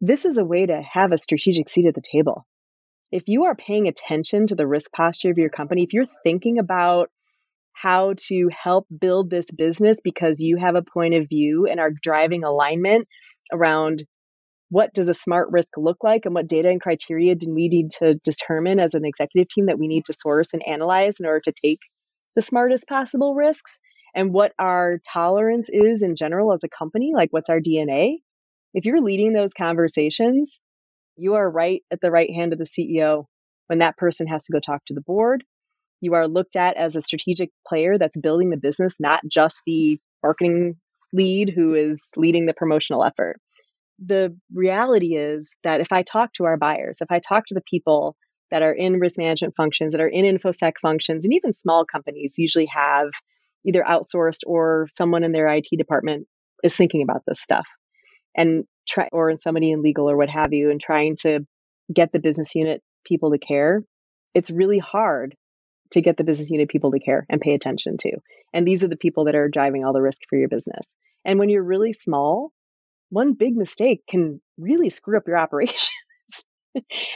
This 0.06 0.26
is 0.26 0.38
a 0.38 0.44
way 0.44 0.66
to 0.66 0.82
have 0.82 1.14
a 1.14 1.18
strategic 1.18 1.70
seat 1.70 1.86
at 1.86 1.96
the 1.96 2.02
table. 2.02 2.46
If 3.10 3.30
you 3.30 3.46
are 3.46 3.56
paying 3.56 3.88
attention 3.88 4.48
to 4.48 4.56
the 4.56 4.68
risk 4.68 4.92
posture 4.92 5.32
of 5.32 5.38
your 5.38 5.50
company, 5.50 5.84
if 5.84 5.94
you're 5.94 6.10
thinking 6.26 6.60
about 6.60 7.10
how 7.72 8.16
to 8.28 8.50
help 8.50 8.86
build 9.00 9.30
this 9.30 9.50
business 9.50 10.00
because 10.04 10.42
you 10.42 10.58
have 10.58 10.76
a 10.76 10.82
point 10.82 11.14
of 11.14 11.30
view 11.30 11.68
and 11.68 11.80
are 11.80 11.90
driving 11.90 12.44
alignment 12.44 13.08
around 13.54 14.04
what 14.70 14.94
does 14.94 15.08
a 15.08 15.14
smart 15.14 15.48
risk 15.52 15.70
look 15.78 16.04
like 16.04 16.26
and 16.26 16.36
what 16.36 16.48
data 16.48 16.68
and 16.68 16.82
criteria 16.82 17.36
do 17.36 17.54
we 17.54 17.70
need 17.70 17.92
to 17.92 18.16
determine 18.26 18.82
as 18.82 18.96
an 18.96 19.06
executive 19.06 19.48
team 19.48 19.68
that 19.68 19.80
we 19.80 19.88
need 19.88 20.04
to 20.04 20.14
source 20.22 20.54
and 20.54 20.68
analyze 20.68 21.16
in 21.22 21.26
order 21.26 21.40
to 21.46 21.54
take 21.64 21.80
the 22.36 22.42
smartest 22.42 22.90
possible 22.90 23.36
risks? 23.36 23.80
And 24.14 24.34
what 24.34 24.52
our 24.60 25.00
tolerance 25.14 25.70
is 25.72 26.04
in 26.04 26.18
general 26.18 26.52
as 26.52 26.66
a 26.66 26.78
company 26.78 27.14
like 27.16 27.32
what's 27.32 27.50
our 27.50 27.62
dna 27.62 28.18
if 28.74 28.86
you're 28.86 29.02
leading 29.02 29.34
those 29.34 29.54
conversations 29.54 30.62
you 31.16 31.36
are 31.36 31.50
right 31.50 31.84
at 31.92 32.02
the 32.02 32.12
right 32.12 32.30
hand 32.32 32.54
of 32.54 32.60
the 32.60 32.66
CEO 32.66 33.26
when 33.68 33.80
that 33.80 33.98
person 33.98 34.28
has 34.28 34.44
to 34.44 34.54
go 34.54 34.60
talk 34.60 34.84
to 34.86 34.94
the 34.94 35.02
board. 35.02 35.44
You 36.02 36.16
are 36.16 36.28
looked 36.28 36.56
at 36.56 36.76
as 36.76 36.96
a 36.96 37.02
strategic 37.02 37.50
player 37.68 37.98
that's 37.98 38.18
building 38.18 38.50
the 38.50 38.58
business, 38.58 38.96
not 39.00 39.22
just 39.30 39.62
the 39.66 40.00
marketing 40.22 40.76
lead 41.14 41.50
who 41.56 41.76
is 41.76 42.02
leading 42.18 42.46
the 42.46 42.54
promotional 42.54 43.04
effort. 43.04 43.40
The 44.00 44.36
reality 44.54 45.16
is 45.16 45.54
that 45.64 45.80
if 45.80 45.92
I 45.92 46.02
talk 46.02 46.34
to 46.34 46.46
our 46.46 46.58
buyers, 46.58 46.98
if 47.00 47.12
I 47.12 47.20
talk 47.20 47.46
to 47.48 47.54
the 47.54 47.64
people 47.70 48.16
that 48.52 48.64
are 48.64 48.74
in 48.74 49.00
risk 49.00 49.18
management 49.18 49.56
functions, 49.56 49.94
that 49.94 50.02
are 50.02 50.08
in 50.08 50.26
infosec 50.26 50.74
functions, 50.82 51.24
and 51.24 51.34
even 51.34 51.54
small 51.54 51.86
companies 51.86 52.34
usually 52.38 52.66
have 52.66 53.10
either 53.66 53.84
outsourced 53.84 54.42
or 54.46 54.88
someone 54.92 55.24
in 55.24 55.32
their 55.32 55.48
IT 55.48 55.68
department 55.78 56.28
is 56.64 56.76
thinking 56.76 57.02
about 57.02 57.22
this 57.26 57.40
stuff. 57.40 57.68
And 58.36 58.66
try 58.88 59.08
or 59.12 59.34
somebody 59.40 59.72
in 59.72 59.82
legal 59.82 60.10
or 60.10 60.18
what 60.18 60.30
have 60.30 60.54
you 60.54 60.70
and 60.70 60.82
trying 60.82 61.16
to 61.16 61.46
get 61.94 62.12
the 62.12 62.20
business 62.20 62.54
unit 62.56 62.82
people 63.06 63.32
to 63.32 63.38
care 63.38 63.84
it's 64.34 64.50
really 64.50 64.80
hard 64.80 65.36
to 65.92 66.02
get 66.02 66.18
the 66.18 66.24
business 66.24 66.50
unit 66.50 66.70
people 66.70 66.92
to 66.92 67.00
care 67.00 67.26
and 67.30 67.40
pay 67.40 67.54
attention 67.54 67.98
to. 68.00 68.18
And 68.52 68.68
these 68.68 68.84
are 68.84 68.88
the 68.88 68.98
people 68.98 69.26
that 69.26 69.36
are 69.36 69.48
driving 69.48 69.86
all 69.86 69.94
the 69.94 70.02
risk 70.02 70.22
for 70.28 70.38
your 70.38 70.50
business. 70.50 70.88
And 71.24 71.40
when 71.40 71.50
you're 71.50 71.64
really 71.64 71.94
small 71.94 72.52
one 73.10 73.34
big 73.34 73.56
mistake 73.56 74.02
can 74.10 74.42
really 74.58 74.90
screw 74.90 75.18
up 75.18 75.28
your 75.28 75.38
operations. 75.46 75.92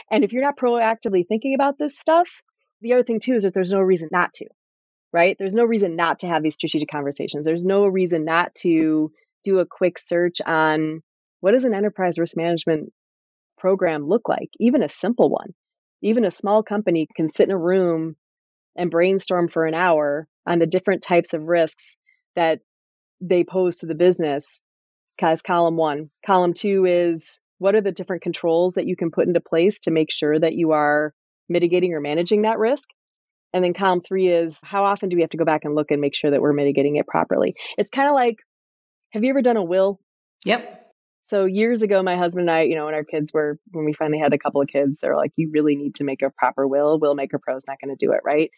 And 0.08 0.22
if 0.22 0.32
you're 0.32 0.44
not 0.44 0.56
proactively 0.56 1.26
thinking 1.26 1.54
about 1.54 1.78
this 1.78 1.98
stuff 1.98 2.28
the 2.80 2.92
other 2.92 3.02
thing 3.02 3.18
too 3.18 3.34
is 3.34 3.42
that 3.42 3.54
there's 3.54 3.72
no 3.72 3.80
reason 3.80 4.08
not 4.12 4.32
to 4.34 4.46
right? 5.12 5.36
There's 5.38 5.54
no 5.54 5.64
reason 5.64 5.96
not 5.96 6.18
to 6.18 6.26
have 6.26 6.42
these 6.42 6.54
strategic 6.54 6.90
conversations. 6.90 7.46
There's 7.46 7.64
no 7.64 7.86
reason 7.86 8.26
not 8.26 8.54
to 8.56 9.10
do 9.42 9.58
a 9.58 9.66
quick 9.66 9.98
search 9.98 10.42
on 10.44 11.02
what 11.40 11.52
does 11.52 11.64
an 11.64 11.74
enterprise 11.74 12.18
risk 12.18 12.36
management 12.36 12.92
program 13.58 14.06
look 14.08 14.28
like? 14.28 14.50
Even 14.58 14.82
a 14.82 14.88
simple 14.88 15.30
one. 15.30 15.54
Even 16.02 16.24
a 16.24 16.30
small 16.30 16.62
company 16.62 17.08
can 17.16 17.30
sit 17.30 17.48
in 17.48 17.54
a 17.54 17.58
room 17.58 18.16
and 18.76 18.90
brainstorm 18.90 19.48
for 19.48 19.66
an 19.66 19.74
hour 19.74 20.28
on 20.46 20.58
the 20.58 20.66
different 20.66 21.02
types 21.02 21.34
of 21.34 21.42
risks 21.42 21.96
that 22.36 22.60
they 23.20 23.44
pose 23.44 23.78
to 23.78 23.86
the 23.86 23.94
business. 23.94 24.62
As 25.20 25.42
column 25.42 25.76
one. 25.76 26.10
Column 26.24 26.54
two 26.54 26.86
is 26.86 27.40
what 27.58 27.74
are 27.74 27.80
the 27.80 27.90
different 27.90 28.22
controls 28.22 28.74
that 28.74 28.86
you 28.86 28.94
can 28.94 29.10
put 29.10 29.26
into 29.26 29.40
place 29.40 29.80
to 29.80 29.90
make 29.90 30.12
sure 30.12 30.38
that 30.38 30.54
you 30.54 30.70
are 30.70 31.12
mitigating 31.48 31.92
or 31.92 32.00
managing 32.00 32.42
that 32.42 32.58
risk? 32.58 32.88
And 33.52 33.64
then 33.64 33.74
column 33.74 34.00
three 34.00 34.28
is 34.28 34.56
how 34.62 34.84
often 34.84 35.08
do 35.08 35.16
we 35.16 35.22
have 35.22 35.30
to 35.30 35.36
go 35.36 35.44
back 35.44 35.64
and 35.64 35.74
look 35.74 35.90
and 35.90 36.00
make 36.00 36.14
sure 36.14 36.30
that 36.30 36.40
we're 36.40 36.52
mitigating 36.52 36.96
it 36.96 37.06
properly? 37.08 37.54
It's 37.76 37.90
kind 37.90 38.08
of 38.08 38.14
like 38.14 38.36
have 39.10 39.24
you 39.24 39.30
ever 39.30 39.42
done 39.42 39.56
a 39.56 39.64
will? 39.64 39.98
Yep. 40.44 40.77
So 41.28 41.44
years 41.44 41.82
ago, 41.82 42.02
my 42.02 42.16
husband 42.16 42.48
and 42.48 42.56
I, 42.56 42.62
you 42.62 42.74
know, 42.74 42.86
when 42.86 42.94
our 42.94 43.04
kids 43.04 43.34
were, 43.34 43.58
when 43.72 43.84
we 43.84 43.92
finally 43.92 44.18
had 44.18 44.32
a 44.32 44.38
couple 44.38 44.62
of 44.62 44.68
kids, 44.68 44.98
they're 44.98 45.14
like, 45.14 45.32
you 45.36 45.50
really 45.52 45.76
need 45.76 45.96
to 45.96 46.04
make 46.04 46.22
a 46.22 46.30
proper 46.30 46.66
will. 46.66 46.98
Will 46.98 47.14
Maker 47.14 47.38
Pro 47.38 47.54
is 47.58 47.64
not 47.68 47.76
going 47.84 47.94
to 47.94 48.06
do 48.06 48.12
it, 48.12 48.20
right? 48.24 48.50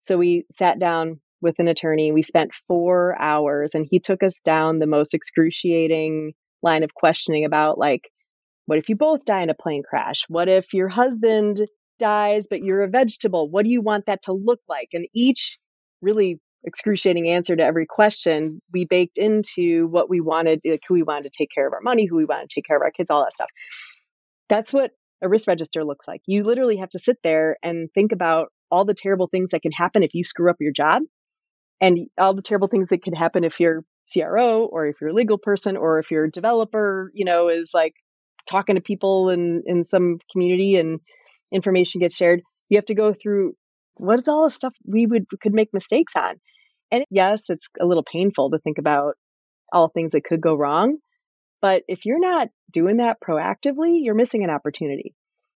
So 0.00 0.18
we 0.18 0.44
sat 0.50 0.80
down 0.80 1.14
with 1.40 1.60
an 1.60 1.68
attorney. 1.68 2.10
We 2.10 2.24
spent 2.24 2.50
four 2.66 3.16
hours, 3.20 3.76
and 3.76 3.86
he 3.88 4.00
took 4.00 4.24
us 4.24 4.40
down 4.44 4.80
the 4.80 4.88
most 4.88 5.14
excruciating 5.14 6.32
line 6.60 6.82
of 6.82 6.92
questioning 6.92 7.44
about 7.44 7.78
like, 7.78 8.10
what 8.66 8.78
if 8.78 8.88
you 8.88 8.96
both 8.96 9.24
die 9.24 9.42
in 9.42 9.50
a 9.50 9.54
plane 9.54 9.84
crash? 9.88 10.24
What 10.26 10.48
if 10.48 10.74
your 10.74 10.88
husband 10.88 11.68
dies, 12.00 12.48
but 12.50 12.64
you're 12.64 12.82
a 12.82 12.88
vegetable? 12.88 13.48
What 13.48 13.64
do 13.64 13.70
you 13.70 13.80
want 13.80 14.06
that 14.06 14.24
to 14.24 14.32
look 14.32 14.60
like? 14.68 14.88
And 14.92 15.06
each 15.14 15.56
really 16.02 16.40
excruciating 16.64 17.28
answer 17.28 17.54
to 17.54 17.62
every 17.62 17.86
question 17.86 18.60
we 18.72 18.84
baked 18.84 19.18
into 19.18 19.86
what 19.86 20.10
we 20.10 20.20
wanted 20.20 20.60
like 20.64 20.82
who 20.88 20.94
we 20.94 21.02
wanted 21.02 21.24
to 21.24 21.30
take 21.36 21.50
care 21.54 21.66
of 21.66 21.72
our 21.72 21.80
money 21.80 22.06
who 22.06 22.16
we 22.16 22.24
wanted 22.24 22.48
to 22.48 22.54
take 22.54 22.66
care 22.66 22.76
of 22.76 22.82
our 22.82 22.90
kids 22.90 23.10
all 23.10 23.22
that 23.22 23.32
stuff 23.32 23.48
that's 24.48 24.72
what 24.72 24.90
a 25.22 25.28
risk 25.28 25.46
register 25.48 25.84
looks 25.84 26.08
like 26.08 26.20
you 26.26 26.44
literally 26.44 26.76
have 26.76 26.90
to 26.90 26.98
sit 26.98 27.16
there 27.22 27.56
and 27.62 27.88
think 27.94 28.12
about 28.12 28.48
all 28.70 28.84
the 28.84 28.94
terrible 28.94 29.28
things 29.28 29.50
that 29.50 29.62
can 29.62 29.72
happen 29.72 30.02
if 30.02 30.14
you 30.14 30.24
screw 30.24 30.50
up 30.50 30.56
your 30.60 30.72
job 30.72 31.02
and 31.80 31.98
all 32.18 32.34
the 32.34 32.42
terrible 32.42 32.68
things 32.68 32.88
that 32.88 33.02
could 33.02 33.16
happen 33.16 33.44
if 33.44 33.60
you're 33.60 33.84
CRO 34.12 34.64
or 34.64 34.86
if 34.86 34.96
you're 35.00 35.10
a 35.10 35.14
legal 35.14 35.38
person 35.38 35.76
or 35.76 35.98
if 35.98 36.10
you're 36.10 36.24
a 36.24 36.30
developer, 36.30 37.10
you 37.14 37.24
know, 37.24 37.48
is 37.48 37.72
like 37.74 37.94
talking 38.48 38.76
to 38.76 38.80
people 38.80 39.30
in 39.30 39.62
in 39.66 39.84
some 39.84 40.18
community 40.32 40.76
and 40.76 41.00
information 41.52 42.00
gets 42.00 42.16
shared. 42.16 42.42
You 42.68 42.78
have 42.78 42.86
to 42.86 42.94
go 42.94 43.12
through 43.14 43.54
what 43.98 44.20
is 44.20 44.28
all 44.28 44.44
the 44.44 44.50
stuff 44.50 44.74
we 44.86 45.06
would 45.06 45.26
could 45.42 45.54
make 45.54 45.72
mistakes 45.74 46.14
on 46.16 46.36
And 46.90 47.04
yes, 47.10 47.50
it's 47.50 47.68
a 47.80 47.86
little 47.86 48.04
painful 48.04 48.50
to 48.50 48.58
think 48.58 48.78
about 48.78 49.14
all 49.72 49.88
things 49.88 50.12
that 50.12 50.24
could 50.24 50.40
go 50.40 50.54
wrong. 50.54 50.98
But 51.60 51.82
if 51.88 52.06
you're 52.06 52.20
not 52.20 52.48
doing 52.72 52.98
that 52.98 53.18
proactively, 53.20 53.98
you're 54.02 54.14
missing 54.14 54.44
an 54.44 54.50
opportunity. 54.50 55.14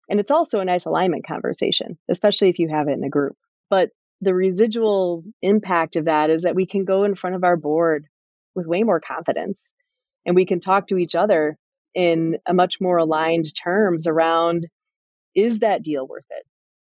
And 0.08 0.20
it's 0.20 0.32
also 0.32 0.60
a 0.60 0.64
nice 0.64 0.84
alignment 0.84 1.26
conversation, 1.26 1.98
especially 2.10 2.48
if 2.50 2.58
you 2.58 2.68
have 2.68 2.88
it 2.88 2.92
in 2.92 3.04
a 3.04 3.08
group. 3.08 3.36
But 3.70 3.90
the 4.20 4.34
residual 4.34 5.24
impact 5.42 5.96
of 5.96 6.06
that 6.06 6.30
is 6.30 6.42
that 6.42 6.54
we 6.54 6.66
can 6.66 6.84
go 6.84 7.04
in 7.04 7.14
front 7.14 7.36
of 7.36 7.44
our 7.44 7.56
board 7.56 8.06
with 8.54 8.66
way 8.66 8.82
more 8.82 9.00
confidence 9.00 9.70
and 10.26 10.36
we 10.36 10.46
can 10.46 10.60
talk 10.60 10.88
to 10.88 10.98
each 10.98 11.14
other 11.14 11.56
in 11.94 12.38
a 12.46 12.54
much 12.54 12.80
more 12.80 12.98
aligned 12.98 13.46
terms 13.54 14.06
around 14.06 14.66
is 15.34 15.60
that 15.60 15.82
deal 15.82 16.06
worth 16.06 16.26
it? 16.30 16.44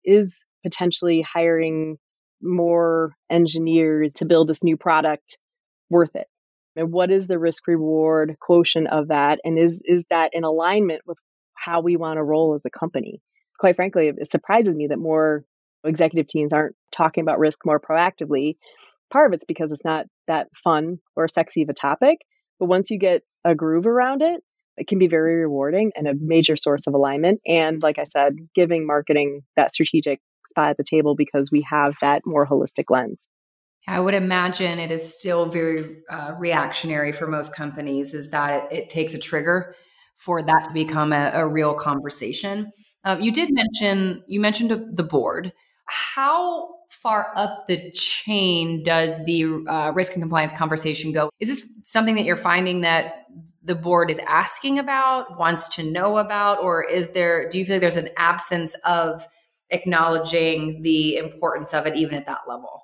Is 0.04 0.46
potentially 0.62 1.22
hiring 1.22 1.96
more 2.40 3.14
engineers 3.31 4.12
to 4.14 4.25
build 4.25 4.48
this 4.48 4.64
new 4.64 4.77
product 4.77 5.38
worth 5.90 6.14
it? 6.16 6.27
And 6.77 6.90
what 6.92 7.11
is 7.11 7.27
the 7.27 7.38
risk 7.38 7.66
reward 7.66 8.37
quotient 8.40 8.88
of 8.88 9.09
that? 9.09 9.40
And 9.44 9.59
is 9.59 9.81
is 9.85 10.05
that 10.11 10.31
in 10.33 10.44
alignment 10.44 11.03
with 11.07 11.18
how 11.55 11.81
we 11.81 11.96
want 11.96 12.16
to 12.16 12.22
roll 12.22 12.55
as 12.55 12.64
a 12.64 12.70
company? 12.70 13.20
Quite 13.59 13.77
frankly, 13.77 14.09
it 14.09 14.31
surprises 14.31 14.75
me 14.75 14.88
that 14.88 14.98
more 14.98 15.44
executive 15.85 16.27
teams 16.27 16.53
aren't 16.53 16.75
talking 16.90 17.22
about 17.22 17.38
risk 17.38 17.61
more 17.64 17.81
proactively. 17.81 18.57
Part 19.12 19.31
of 19.31 19.35
it's 19.35 19.44
because 19.44 19.72
it's 19.72 19.85
not 19.85 20.07
that 20.29 20.48
fun 20.64 20.98
or 21.16 21.29
sexy 21.29 21.62
of 21.62 21.68
a 21.68 21.75
topic. 21.75 22.18
But 22.59 22.66
once 22.66 22.90
you 22.90 22.98
get 22.98 23.22
a 23.44 23.55
groove 23.55 23.87
around 23.87 24.22
it, 24.22 24.42
it 24.77 24.87
can 24.87 24.98
be 24.98 25.09
very 25.09 25.37
rewarding 25.37 25.92
and 25.94 26.09
a 26.09 26.14
major 26.18 26.57
source 26.57 26.87
of 26.87 26.94
alignment. 26.94 27.40
And 27.46 27.83
like 27.83 27.98
I 27.98 28.05
said, 28.05 28.37
giving 28.55 28.87
marketing 28.87 29.42
that 29.57 29.72
strategic 29.72 30.20
at 30.56 30.76
the 30.76 30.84
table 30.84 31.14
because 31.14 31.50
we 31.50 31.62
have 31.62 31.94
that 32.00 32.22
more 32.24 32.46
holistic 32.46 32.84
lens. 32.90 33.18
I 33.88 33.98
would 33.98 34.14
imagine 34.14 34.78
it 34.78 34.92
is 34.92 35.12
still 35.12 35.46
very 35.46 36.02
uh, 36.08 36.34
reactionary 36.38 37.10
for 37.10 37.26
most 37.26 37.54
companies, 37.54 38.14
is 38.14 38.30
that 38.30 38.72
it, 38.72 38.76
it, 38.76 38.90
takes 38.90 39.12
a 39.12 39.18
trigger 39.18 39.74
for 40.18 40.40
that 40.40 40.64
to 40.68 40.72
become 40.72 41.12
a, 41.12 41.32
a 41.34 41.46
real 41.46 41.74
conversation. 41.74 42.70
Um, 43.04 43.20
you 43.20 43.32
did 43.32 43.52
mention 43.52 44.22
you 44.28 44.40
mentioned 44.40 44.96
the 44.96 45.02
board. 45.02 45.52
How 45.86 46.76
far 46.90 47.32
up 47.34 47.66
the 47.66 47.90
chain 47.92 48.84
does 48.84 49.24
the 49.24 49.64
uh, 49.66 49.92
risk 49.94 50.12
and 50.12 50.22
compliance 50.22 50.52
conversation 50.52 51.10
go? 51.10 51.30
Is 51.40 51.48
this 51.48 51.68
something 51.82 52.14
that 52.14 52.24
you're 52.24 52.36
finding 52.36 52.82
that 52.82 53.26
the 53.64 53.74
board 53.74 54.10
is 54.10 54.18
asking 54.26 54.78
about, 54.78 55.38
wants 55.38 55.68
to 55.68 55.82
know 55.82 56.18
about, 56.18 56.60
or 56.60 56.84
is 56.84 57.08
there, 57.08 57.48
do 57.48 57.58
you 57.58 57.64
feel 57.64 57.76
like 57.76 57.80
there's 57.80 57.96
an 57.96 58.10
absence 58.16 58.74
of 58.84 59.26
acknowledging 59.72 60.82
the 60.82 61.16
importance 61.16 61.74
of 61.74 61.87
it 61.87 61.96
even 61.96 62.14
at 62.14 62.26
that 62.26 62.42
level? 62.48 62.82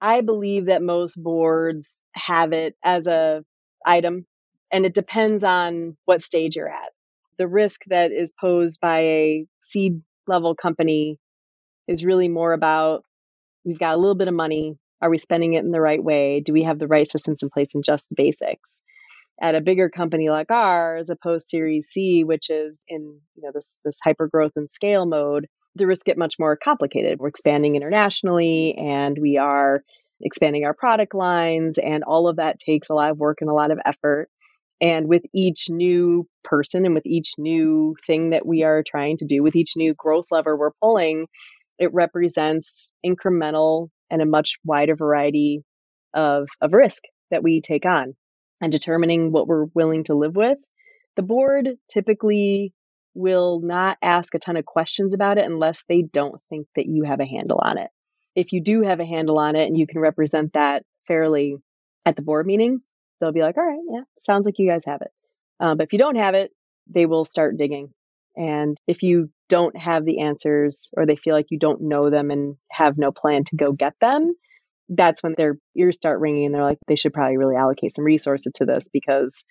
I 0.00 0.22
believe 0.22 0.66
that 0.66 0.82
most 0.82 1.22
boards 1.22 2.02
have 2.14 2.52
it 2.52 2.74
as 2.82 3.06
a 3.06 3.44
item 3.84 4.26
and 4.72 4.86
it 4.86 4.94
depends 4.94 5.44
on 5.44 5.96
what 6.06 6.22
stage 6.22 6.56
you're 6.56 6.68
at. 6.68 6.90
The 7.38 7.48
risk 7.48 7.82
that 7.88 8.12
is 8.12 8.32
posed 8.40 8.80
by 8.80 9.00
a 9.00 9.46
seed 9.60 10.00
level 10.26 10.54
company 10.54 11.18
is 11.88 12.04
really 12.04 12.28
more 12.28 12.52
about 12.52 13.04
we've 13.64 13.78
got 13.78 13.94
a 13.94 13.98
little 13.98 14.14
bit 14.14 14.28
of 14.28 14.34
money. 14.34 14.78
Are 15.02 15.10
we 15.10 15.18
spending 15.18 15.54
it 15.54 15.64
in 15.64 15.70
the 15.70 15.80
right 15.80 16.02
way? 16.02 16.40
Do 16.40 16.52
we 16.52 16.62
have 16.62 16.78
the 16.78 16.86
right 16.86 17.10
systems 17.10 17.42
in 17.42 17.50
place 17.50 17.74
and 17.74 17.84
just 17.84 18.06
the 18.08 18.14
basics? 18.16 18.76
at 19.40 19.54
a 19.54 19.60
bigger 19.60 19.88
company 19.88 20.28
like 20.28 20.50
ours, 20.50 21.08
a 21.08 21.16
post 21.16 21.50
Series 21.50 21.88
C, 21.88 22.24
which 22.24 22.50
is 22.50 22.82
in 22.88 23.20
you 23.34 23.42
know 23.42 23.50
this 23.54 23.78
this 23.84 23.98
hyper 24.02 24.28
growth 24.28 24.52
and 24.56 24.70
scale 24.70 25.06
mode, 25.06 25.46
the 25.74 25.86
risks 25.86 26.04
get 26.04 26.18
much 26.18 26.36
more 26.38 26.56
complicated. 26.56 27.18
We're 27.18 27.28
expanding 27.28 27.76
internationally, 27.76 28.74
and 28.76 29.16
we 29.18 29.38
are 29.38 29.82
expanding 30.20 30.64
our 30.64 30.74
product 30.74 31.14
lines, 31.14 31.78
and 31.78 32.04
all 32.04 32.28
of 32.28 32.36
that 32.36 32.58
takes 32.58 32.90
a 32.90 32.94
lot 32.94 33.10
of 33.10 33.18
work 33.18 33.38
and 33.40 33.50
a 33.50 33.54
lot 33.54 33.70
of 33.70 33.78
effort. 33.84 34.28
And 34.80 35.08
with 35.08 35.22
each 35.34 35.68
new 35.68 36.26
person 36.42 36.86
and 36.86 36.94
with 36.94 37.06
each 37.06 37.34
new 37.38 37.96
thing 38.06 38.30
that 38.30 38.46
we 38.46 38.62
are 38.62 38.82
trying 38.82 39.18
to 39.18 39.26
do, 39.26 39.42
with 39.42 39.54
each 39.54 39.72
new 39.76 39.94
growth 39.94 40.26
lever 40.30 40.56
we're 40.56 40.70
pulling, 40.82 41.26
it 41.78 41.92
represents 41.92 42.90
incremental 43.04 43.88
and 44.10 44.22
a 44.22 44.26
much 44.26 44.58
wider 44.64 44.96
variety 44.96 45.62
of, 46.14 46.48
of 46.60 46.72
risk 46.72 47.02
that 47.30 47.42
we 47.42 47.60
take 47.60 47.86
on 47.86 48.14
and 48.60 48.72
determining 48.72 49.32
what 49.32 49.46
we're 49.46 49.66
willing 49.74 50.04
to 50.04 50.14
live 50.14 50.36
with, 50.36 50.58
the 51.16 51.22
board 51.22 51.68
typically 51.88 52.72
will 53.14 53.60
not 53.60 53.98
ask 54.02 54.34
a 54.34 54.38
ton 54.38 54.56
of 54.56 54.64
questions 54.64 55.14
about 55.14 55.38
it 55.38 55.44
unless 55.44 55.82
they 55.88 56.02
don't 56.02 56.40
think 56.48 56.66
that 56.76 56.86
you 56.86 57.04
have 57.04 57.20
a 57.20 57.26
handle 57.26 57.60
on 57.62 57.78
it. 57.78 57.90
If 58.36 58.52
you 58.52 58.62
do 58.62 58.82
have 58.82 59.00
a 59.00 59.06
handle 59.06 59.38
on 59.38 59.56
it 59.56 59.66
and 59.66 59.76
you 59.76 59.86
can 59.86 60.00
represent 60.00 60.52
that 60.52 60.84
fairly 61.06 61.56
at 62.06 62.16
the 62.16 62.22
board 62.22 62.46
meeting, 62.46 62.80
they'll 63.20 63.32
be 63.32 63.42
like, 63.42 63.56
all 63.56 63.66
right, 63.66 63.80
yeah, 63.90 64.02
sounds 64.22 64.46
like 64.46 64.58
you 64.58 64.68
guys 64.68 64.84
have 64.86 65.02
it. 65.02 65.10
Uh, 65.58 65.74
but 65.74 65.84
if 65.84 65.92
you 65.92 65.98
don't 65.98 66.16
have 66.16 66.34
it, 66.34 66.52
they 66.88 67.06
will 67.06 67.24
start 67.24 67.56
digging. 67.56 67.92
And 68.36 68.78
if 68.86 69.02
you 69.02 69.30
don't 69.48 69.76
have 69.76 70.04
the 70.04 70.20
answers 70.20 70.90
or 70.96 71.04
they 71.04 71.16
feel 71.16 71.34
like 71.34 71.50
you 71.50 71.58
don't 71.58 71.82
know 71.82 72.10
them 72.10 72.30
and 72.30 72.56
have 72.70 72.96
no 72.96 73.10
plan 73.10 73.44
to 73.44 73.56
go 73.56 73.72
get 73.72 73.94
them, 74.00 74.34
that's 74.88 75.22
when 75.22 75.34
their 75.36 75.58
ears 75.76 75.96
start 75.96 76.20
ringing 76.20 76.46
and 76.46 76.54
they're 76.54 76.64
like, 76.64 76.78
they 76.86 76.96
should 76.96 77.12
probably 77.12 77.36
really 77.36 77.56
allocate 77.56 77.94
some 77.94 78.04
resources 78.04 78.52
to 78.56 78.64
this 78.64 78.88
because 78.92 79.44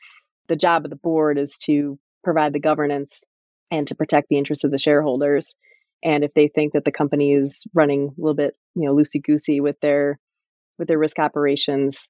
the 0.47 0.55
job 0.55 0.85
of 0.85 0.89
the 0.89 0.97
board 0.97 1.37
is 1.37 1.57
to 1.65 1.99
provide 2.23 2.53
the 2.53 2.59
governance 2.59 3.23
and 3.71 3.87
to 3.87 3.95
protect 3.95 4.27
the 4.29 4.37
interests 4.37 4.63
of 4.63 4.71
the 4.71 4.77
shareholders. 4.77 5.55
And 6.03 6.23
if 6.23 6.33
they 6.33 6.47
think 6.47 6.73
that 6.73 6.85
the 6.85 6.91
company 6.91 7.33
is 7.33 7.65
running 7.73 8.07
a 8.07 8.21
little 8.21 8.35
bit, 8.35 8.55
you 8.75 8.85
know, 8.85 8.95
loosey 8.95 9.21
goosey 9.21 9.59
with 9.59 9.79
their 9.81 10.19
with 10.77 10.87
their 10.87 10.97
risk 10.97 11.19
operations, 11.19 12.07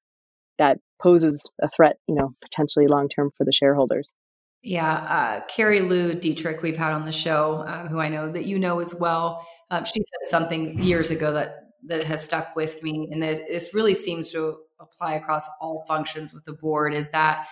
that 0.60 0.78
poses 1.02 1.50
a 1.62 1.70
threat, 1.70 1.98
you 2.08 2.16
know, 2.16 2.34
potentially 2.42 2.88
long 2.88 3.10
term 3.10 3.32
for 3.36 3.46
the 3.46 3.52
shareholders. 3.52 4.14
Yeah, 4.62 4.92
uh, 4.94 5.42
Carilu 5.48 6.20
Dietrich, 6.20 6.62
we've 6.62 6.78
had 6.78 6.92
on 6.92 7.06
the 7.06 7.14
show, 7.14 7.64
uh, 7.66 7.88
who 7.88 7.98
I 8.00 8.10
know 8.10 8.30
that 8.32 8.46
you 8.46 8.60
know 8.60 8.80
as 8.80 8.94
well. 8.94 9.46
Um, 9.72 9.86
she 9.86 9.94
said 9.94 10.30
something 10.30 10.78
years 10.80 11.12
ago 11.12 11.34
that 11.34 11.56
that 11.88 12.04
has 12.04 12.24
stuck 12.24 12.56
with 12.56 12.84
me, 12.84 13.08
and 13.10 13.24
this 13.24 13.74
really 13.74 13.94
seems 13.94 14.30
to 14.30 14.58
apply 14.82 15.14
across 15.14 15.48
all 15.62 15.86
functions 15.88 16.34
with 16.34 16.44
the 16.44 16.54
board, 16.54 16.94
is 16.94 17.10
that 17.10 17.48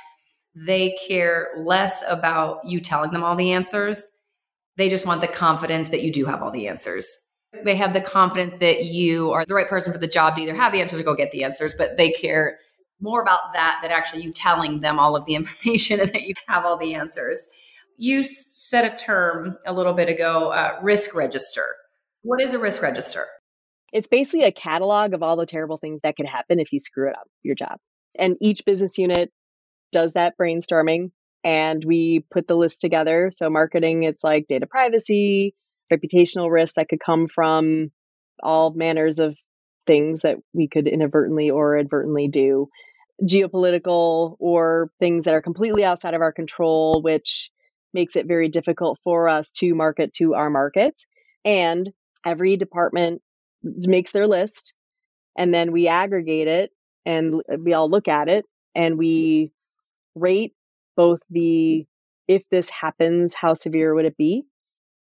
they 0.66 0.98
care 1.08 1.50
less 1.58 2.04
about 2.08 2.62
you 2.64 2.80
telling 2.80 3.12
them 3.12 3.24
all 3.24 3.36
the 3.36 3.52
answers. 3.52 4.10
They 4.76 4.90
just 4.90 5.06
want 5.06 5.22
the 5.22 5.28
confidence 5.28 5.90
that 5.90 6.02
you 6.02 6.12
do 6.12 6.26
have 6.26 6.42
all 6.42 6.52
the 6.52 6.68
answers. 6.68 7.16
They 7.64 7.76
have 7.76 7.94
the 7.94 8.02
confidence 8.02 8.60
that 8.60 8.86
you 8.86 9.32
are 9.32 9.46
the 9.46 9.54
right 9.54 9.68
person 9.68 9.94
for 9.94 10.00
the 10.00 10.08
job 10.08 10.36
to 10.36 10.42
either 10.42 10.56
have 10.56 10.72
the 10.72 10.82
answers 10.82 11.00
or 11.00 11.04
go 11.04 11.16
get 11.16 11.32
the 11.32 11.44
answers, 11.44 11.74
but 11.76 11.98
they 11.98 12.12
care 12.12 12.60
more 13.00 13.22
about 13.22 13.54
that 13.54 13.80
than 13.82 13.92
actually 13.92 14.24
you 14.24 14.32
telling 14.32 14.80
them 14.80 15.00
all 15.00 15.16
of 15.16 15.26
the 15.26 15.36
information 15.36 16.00
and 16.00 16.10
that 16.10 16.24
you 16.24 16.34
have 16.48 16.66
all 16.66 16.78
the 16.78 16.96
answers. 16.96 17.48
You 17.98 18.24
said 18.24 18.86
a 18.86 18.96
term 18.96 19.58
a 19.66 19.74
little 19.74 19.94
bit 19.94 20.10
ago 20.10 20.52
uh, 20.52 20.80
risk 20.82 21.16
register. 21.16 21.66
What 22.22 22.42
is 22.42 22.54
a 22.54 22.60
risk 22.60 22.82
register? 22.82 23.26
It's 23.94 24.08
basically 24.08 24.44
a 24.44 24.52
catalog 24.52 25.14
of 25.14 25.24
all 25.24 25.36
the 25.36 25.46
terrible 25.46 25.78
things 25.78 26.02
that 26.04 26.16
could 26.18 26.26
happen 26.26 26.60
if 26.60 26.74
you 26.74 26.80
screw 26.80 27.10
it 27.10 27.16
up 27.16 27.28
your 27.44 27.56
job. 27.56 27.78
And 28.20 28.36
each 28.42 28.66
business 28.66 28.98
unit 28.98 29.32
does 29.92 30.14
that 30.14 30.38
brainstorming 30.40 31.12
and 31.44 31.84
we 31.86 32.26
put 32.32 32.48
the 32.48 32.56
list 32.56 32.82
together. 32.82 33.32
So 33.32 33.50
marketing, 33.50 34.04
it's 34.04 34.24
like 34.24 34.48
data 34.48 34.68
privacy, 34.68 35.56
reputational 35.92 36.52
risk 36.52 36.76
that 36.76 36.90
could 36.90 37.00
come 37.00 37.28
from 37.28 37.92
all 38.44 38.72
manners 38.72 39.20
of 39.20 39.38
things 39.86 40.22
that 40.22 40.38
we 40.54 40.68
could 40.68 40.88
inadvertently 40.88 41.50
or 41.50 41.78
advertently 41.78 42.28
do, 42.28 42.68
geopolitical 43.24 44.36
or 44.40 44.92
things 45.00 45.26
that 45.26 45.34
are 45.34 45.42
completely 45.42 45.86
outside 45.86 46.14
of 46.14 46.22
our 46.22 46.34
control, 46.34 47.02
which 47.02 47.50
makes 47.94 48.16
it 48.16 48.28
very 48.28 48.50
difficult 48.50 49.00
for 49.04 49.30
us 49.30 49.52
to 49.54 49.74
market 49.74 50.14
to 50.14 50.34
our 50.34 50.50
markets. 50.50 51.06
And 51.46 51.90
every 52.26 52.58
department 52.58 53.22
makes 53.64 54.12
their 54.12 54.28
list 54.28 54.74
and 55.38 55.54
then 55.54 55.72
we 55.72 55.88
aggregate 55.88 56.48
it 56.48 56.72
and 57.06 57.42
we 57.60 57.74
all 57.74 57.90
look 57.90 58.08
at 58.08 58.28
it 58.28 58.46
and 58.76 58.98
we 58.98 59.52
rate 60.20 60.54
both 60.96 61.20
the 61.30 61.86
if 62.28 62.44
this 62.52 62.70
happens 62.70 63.34
how 63.34 63.54
severe 63.54 63.94
would 63.94 64.06
it 64.06 64.18
be 64.18 64.44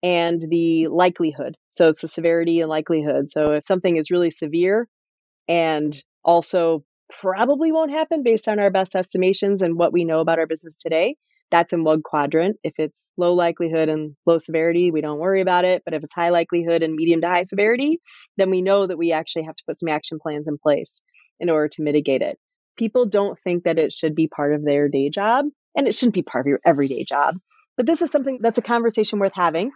and 0.02 0.42
the 0.50 0.88
likelihood 0.88 1.56
so 1.70 1.88
it's 1.88 2.02
the 2.02 2.08
severity 2.08 2.60
and 2.60 2.68
likelihood 2.68 3.30
so 3.30 3.52
if 3.52 3.64
something 3.64 3.96
is 3.96 4.10
really 4.10 4.30
severe 4.30 4.88
and 5.48 6.02
also 6.24 6.84
probably 7.20 7.72
won't 7.72 7.90
happen 7.90 8.22
based 8.22 8.48
on 8.48 8.58
our 8.58 8.70
best 8.70 8.94
estimations 8.94 9.62
and 9.62 9.78
what 9.78 9.92
we 9.92 10.04
know 10.04 10.20
about 10.20 10.38
our 10.38 10.46
business 10.46 10.74
today 10.76 11.16
that's 11.50 11.72
in 11.72 11.84
one 11.84 12.02
quadrant. 12.02 12.56
If 12.62 12.74
it's 12.78 12.96
low 13.16 13.34
likelihood 13.34 13.88
and 13.88 14.14
low 14.26 14.38
severity, 14.38 14.90
we 14.90 15.00
don't 15.00 15.18
worry 15.18 15.40
about 15.40 15.64
it. 15.64 15.82
But 15.84 15.94
if 15.94 16.04
it's 16.04 16.14
high 16.14 16.30
likelihood 16.30 16.82
and 16.82 16.94
medium 16.94 17.20
to 17.22 17.28
high 17.28 17.44
severity, 17.44 18.00
then 18.36 18.50
we 18.50 18.62
know 18.62 18.86
that 18.86 18.98
we 18.98 19.12
actually 19.12 19.44
have 19.44 19.56
to 19.56 19.64
put 19.66 19.80
some 19.80 19.88
action 19.88 20.18
plans 20.20 20.48
in 20.48 20.58
place 20.58 21.00
in 21.40 21.50
order 21.50 21.68
to 21.68 21.82
mitigate 21.82 22.22
it. 22.22 22.38
People 22.78 23.06
don't 23.06 23.38
think 23.44 23.64
that 23.64 23.78
it 23.78 23.92
should 23.92 24.14
be 24.14 24.28
part 24.28 24.54
of 24.54 24.64
their 24.64 24.88
day 24.88 25.10
job, 25.10 25.46
and 25.74 25.86
it 25.86 25.94
shouldn't 25.94 26.14
be 26.14 26.22
part 26.22 26.46
of 26.46 26.48
your 26.48 26.60
everyday 26.64 27.04
job. 27.04 27.36
But 27.76 27.86
this 27.86 28.02
is 28.02 28.10
something 28.10 28.38
that's 28.40 28.58
a 28.58 28.62
conversation 28.62 29.18
worth 29.18 29.34
having. 29.34 29.70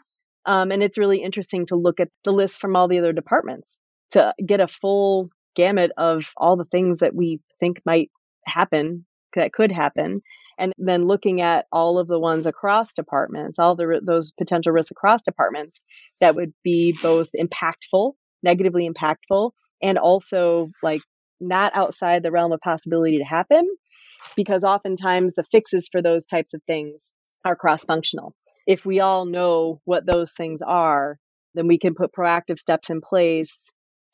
Um, 0.46 0.72
and 0.72 0.82
it's 0.82 0.98
really 0.98 1.22
interesting 1.22 1.66
to 1.66 1.76
look 1.76 2.00
at 2.00 2.08
the 2.24 2.32
list 2.32 2.60
from 2.60 2.74
all 2.74 2.88
the 2.88 2.98
other 2.98 3.12
departments 3.12 3.78
to 4.12 4.34
get 4.44 4.60
a 4.60 4.68
full 4.68 5.30
gamut 5.54 5.92
of 5.96 6.24
all 6.36 6.56
the 6.56 6.64
things 6.64 7.00
that 7.00 7.14
we 7.14 7.40
think 7.60 7.80
might 7.84 8.10
happen, 8.46 9.06
that 9.36 9.52
could 9.52 9.70
happen. 9.70 10.22
And 10.58 10.72
then 10.78 11.06
looking 11.06 11.40
at 11.40 11.66
all 11.72 11.98
of 11.98 12.08
the 12.08 12.18
ones 12.18 12.46
across 12.46 12.92
departments, 12.92 13.58
all 13.58 13.74
the 13.74 14.00
those 14.04 14.32
potential 14.32 14.72
risks 14.72 14.90
across 14.90 15.22
departments 15.22 15.80
that 16.20 16.34
would 16.34 16.52
be 16.62 16.96
both 17.02 17.28
impactful, 17.38 18.12
negatively 18.42 18.88
impactful, 18.88 19.52
and 19.82 19.98
also 19.98 20.70
like 20.82 21.02
not 21.42 21.72
outside 21.74 22.22
the 22.22 22.30
realm 22.30 22.52
of 22.52 22.60
possibility 22.60 23.18
to 23.18 23.24
happen, 23.24 23.68
because 24.36 24.64
oftentimes 24.64 25.34
the 25.34 25.44
fixes 25.44 25.88
for 25.90 26.00
those 26.00 26.26
types 26.26 26.54
of 26.54 26.62
things 26.66 27.14
are 27.44 27.56
cross 27.56 27.84
functional. 27.84 28.34
If 28.66 28.86
we 28.86 29.00
all 29.00 29.26
know 29.26 29.80
what 29.84 30.06
those 30.06 30.32
things 30.32 30.62
are, 30.62 31.18
then 31.54 31.66
we 31.66 31.78
can 31.78 31.94
put 31.94 32.12
proactive 32.12 32.58
steps 32.58 32.90
in 32.90 33.00
place 33.00 33.58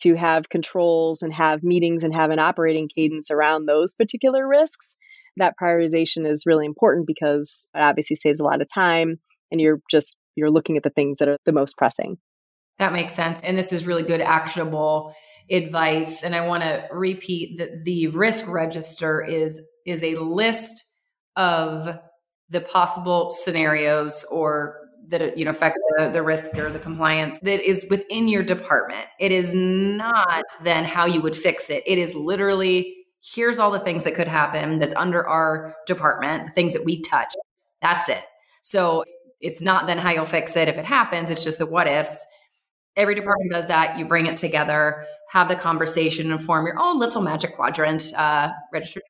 to 0.03 0.15
have 0.15 0.49
controls 0.49 1.23
and 1.23 1.33
have 1.33 1.63
meetings 1.63 2.05
and 2.05 2.15
have 2.15 2.31
an 2.31 2.39
operating 2.39 2.89
cadence 2.89 3.31
around 3.31 3.67
those 3.67 3.95
particular 3.95 4.47
risks. 4.47 4.97
That 5.37 5.55
prioritization 5.61 6.29
is 6.29 6.45
really 6.47 6.67
important 6.67 7.07
because 7.07 7.53
it 7.75 7.81
obviously 7.81 8.17
saves 8.17 8.41
a 8.41 8.45
lot 8.45 8.63
of 8.63 8.69
time 8.73 9.19
and 9.51 9.61
you're 9.61 9.81
just 9.91 10.17
you're 10.35 10.51
looking 10.51 10.77
at 10.77 10.83
the 10.83 10.91
things 10.91 11.19
that 11.19 11.29
are 11.29 11.37
the 11.47 11.53
most 11.53 11.77
pressing. 11.77 12.17
That 12.79 12.93
makes 12.93 13.13
sense. 13.13 13.41
And 13.41 13.59
this 13.59 13.73
is 13.73 13.87
really 13.87 14.05
good 14.05 14.21
actionable 14.21 15.15
advice. 15.51 16.23
And 16.23 16.35
I 16.35 16.47
want 16.47 16.63
to 16.63 16.87
repeat 16.93 17.59
that 17.59 17.85
the 17.85 18.09
risk 18.09 18.49
register 18.49 19.23
is 19.23 19.61
is 19.87 20.03
a 20.03 20.15
list 20.17 20.85
of 21.37 21.99
the 22.51 22.61
possible 22.61 23.31
scenarios 23.31 24.25
or 24.31 24.77
that 25.09 25.39
you 25.39 25.45
know 25.45 25.51
affect 25.51 25.79
the, 25.97 26.11
the 26.11 26.23
risk 26.23 26.57
or 26.59 26.71
the 26.71 26.79
compliance 26.79 27.39
that 27.41 27.67
is 27.67 27.87
within 27.91 28.29
your 28.29 28.43
department. 28.43 29.07
It 29.19 29.33
is 29.33 29.55
not 29.55 30.45
then 30.63 30.85
how 30.85 31.07
you 31.07 31.21
would 31.23 31.37
fix 31.37 31.71
it. 31.71 31.83
It 31.87 31.99
is 31.99 32.15
literally 32.15 32.95
here's 33.35 33.59
all 33.59 33.71
the 33.71 33.81
things 33.81 34.05
that 34.05 34.15
could 34.15 34.29
happen 34.29 34.79
that's 34.79 34.95
under 34.95 35.27
our 35.27 35.75
department, 35.87 36.47
the 36.47 36.53
things 36.53 36.73
that 36.73 36.85
we 36.85 37.03
touch. 37.03 37.33
That's 37.83 38.09
it. 38.09 38.23
So 38.63 39.05
it's 39.41 39.63
not 39.63 39.87
then 39.87 39.99
how 39.99 40.11
you'll 40.11 40.25
fix 40.25 40.57
it 40.57 40.69
if 40.69 40.79
it 40.79 40.85
happens. 40.85 41.31
It's 41.31 41.45
just 41.45 41.59
the 41.59 41.67
what 41.67 41.89
ifs. 41.89 42.25
Every 42.97 43.15
department 43.15 43.53
does 43.53 43.67
that. 43.67 43.99
You 43.99 44.05
bring 44.05 44.27
it 44.27 44.37
together, 44.37 45.05
have 45.31 45.49
the 45.49 45.57
conversation, 45.57 46.31
and 46.31 46.43
form 46.43 46.67
your 46.67 46.79
own 46.79 46.99
little 46.99 47.23
magic 47.23 47.55
quadrant, 47.55 48.13
uh, 48.17 48.51
registered 48.73 49.03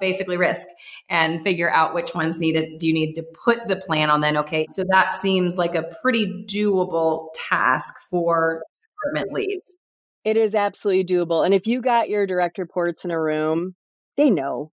basically 0.00 0.36
risk 0.36 0.66
and 1.08 1.42
figure 1.42 1.70
out 1.70 1.94
which 1.94 2.14
ones 2.14 2.40
needed. 2.40 2.78
Do 2.78 2.86
you 2.86 2.94
need 2.94 3.14
to 3.14 3.24
put 3.44 3.66
the 3.68 3.76
plan 3.76 4.10
on 4.10 4.20
then? 4.20 4.36
Okay 4.36 4.66
so 4.70 4.84
that 4.88 5.12
seems 5.12 5.58
like 5.58 5.74
a 5.74 5.90
pretty 6.02 6.44
doable 6.48 7.28
task 7.34 7.94
for 8.10 8.62
department 9.04 9.32
leads. 9.32 9.76
It 10.24 10.36
is 10.36 10.54
absolutely 10.54 11.04
doable 11.04 11.44
and 11.44 11.54
if 11.54 11.66
you 11.66 11.80
got 11.80 12.08
your 12.08 12.26
direct 12.26 12.58
reports 12.58 13.04
in 13.04 13.10
a 13.10 13.20
room 13.20 13.74
they 14.16 14.30
know. 14.30 14.70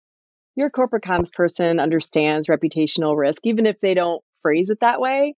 Your 0.56 0.70
corporate 0.70 1.04
comms 1.04 1.32
person 1.32 1.80
understands 1.80 2.48
reputational 2.48 3.18
risk 3.18 3.42
even 3.44 3.66
if 3.66 3.80
they 3.80 3.94
don't 3.94 4.22
phrase 4.42 4.70
it 4.70 4.80
that 4.82 5.00
way. 5.00 5.36